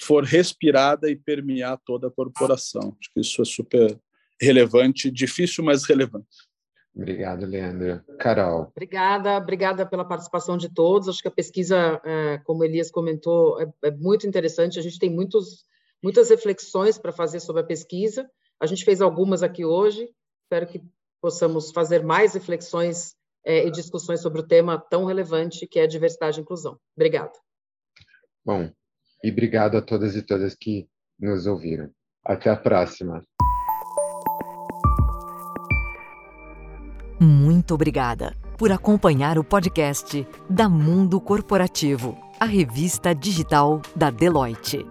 for 0.02 0.26
respirada 0.26 1.10
e 1.10 1.16
permear 1.16 1.80
toda 1.86 2.08
a 2.08 2.12
corporação. 2.12 2.98
Acho 3.00 3.14
que 3.14 3.22
isso 3.22 3.42
é 3.42 3.46
super 3.46 3.98
relevante, 4.42 5.10
difícil, 5.10 5.64
mas 5.64 5.86
relevante. 5.86 6.28
Obrigado, 6.96 7.46
Leandro. 7.46 8.02
Carol. 8.20 8.72
Obrigada, 8.72 9.38
obrigada 9.38 9.86
pela 9.86 10.06
participação 10.06 10.58
de 10.58 10.74
todos. 10.74 11.10
Acho 11.10 11.22
que 11.22 11.28
a 11.28 11.32
pesquisa, 11.32 12.02
é, 12.06 12.38
como 12.46 12.64
Elias 12.64 12.90
comentou, 12.90 13.62
é, 13.62 13.68
é 13.84 13.92
muito 13.92 14.26
interessante. 14.26 14.80
A 14.80 14.82
gente 14.82 14.98
tem 14.98 15.10
muitos, 15.10 15.66
muitas 16.02 16.30
reflexões 16.30 16.98
para 16.98 17.12
fazer 17.12 17.42
sobre 17.42 17.62
a 17.62 17.66
pesquisa. 17.66 18.30
A 18.62 18.66
gente 18.66 18.86
fez 18.86 19.02
algumas 19.02 19.44
aqui 19.44 19.66
hoje. 19.66 20.10
Espero 20.44 20.68
que 20.68 20.82
possamos 21.22 21.72
fazer 21.72 22.02
mais 22.02 22.34
reflexões 22.34 23.16
é, 23.44 23.68
e 23.68 23.72
discussões 23.72 24.22
sobre 24.22 24.40
o 24.40 24.48
tema 24.48 24.80
tão 24.80 25.04
relevante 25.04 25.68
que 25.68 25.80
é 25.80 25.88
diversidade 25.88 26.40
e 26.40 26.42
inclusão. 26.42 26.80
Obrigada. 26.96 27.34
Bom, 28.46 28.72
e 29.22 29.32
obrigado 29.32 29.76
a 29.76 29.82
todas 29.82 30.16
e 30.16 30.22
todas 30.22 30.56
que 30.56 30.88
nos 31.20 31.46
ouviram. 31.46 31.90
Até 32.24 32.50
a 32.50 32.56
próxima. 32.56 33.26
Muito 37.20 37.74
obrigada 37.74 38.38
por 38.58 38.72
acompanhar 38.74 39.40
o 39.40 39.44
podcast 39.44 40.28
da 40.50 40.68
Mundo 40.68 41.22
Corporativo, 41.22 42.18
a 42.38 42.44
revista 42.46 43.16
digital 43.16 43.82
da 43.96 44.10
Deloitte. 44.10 44.86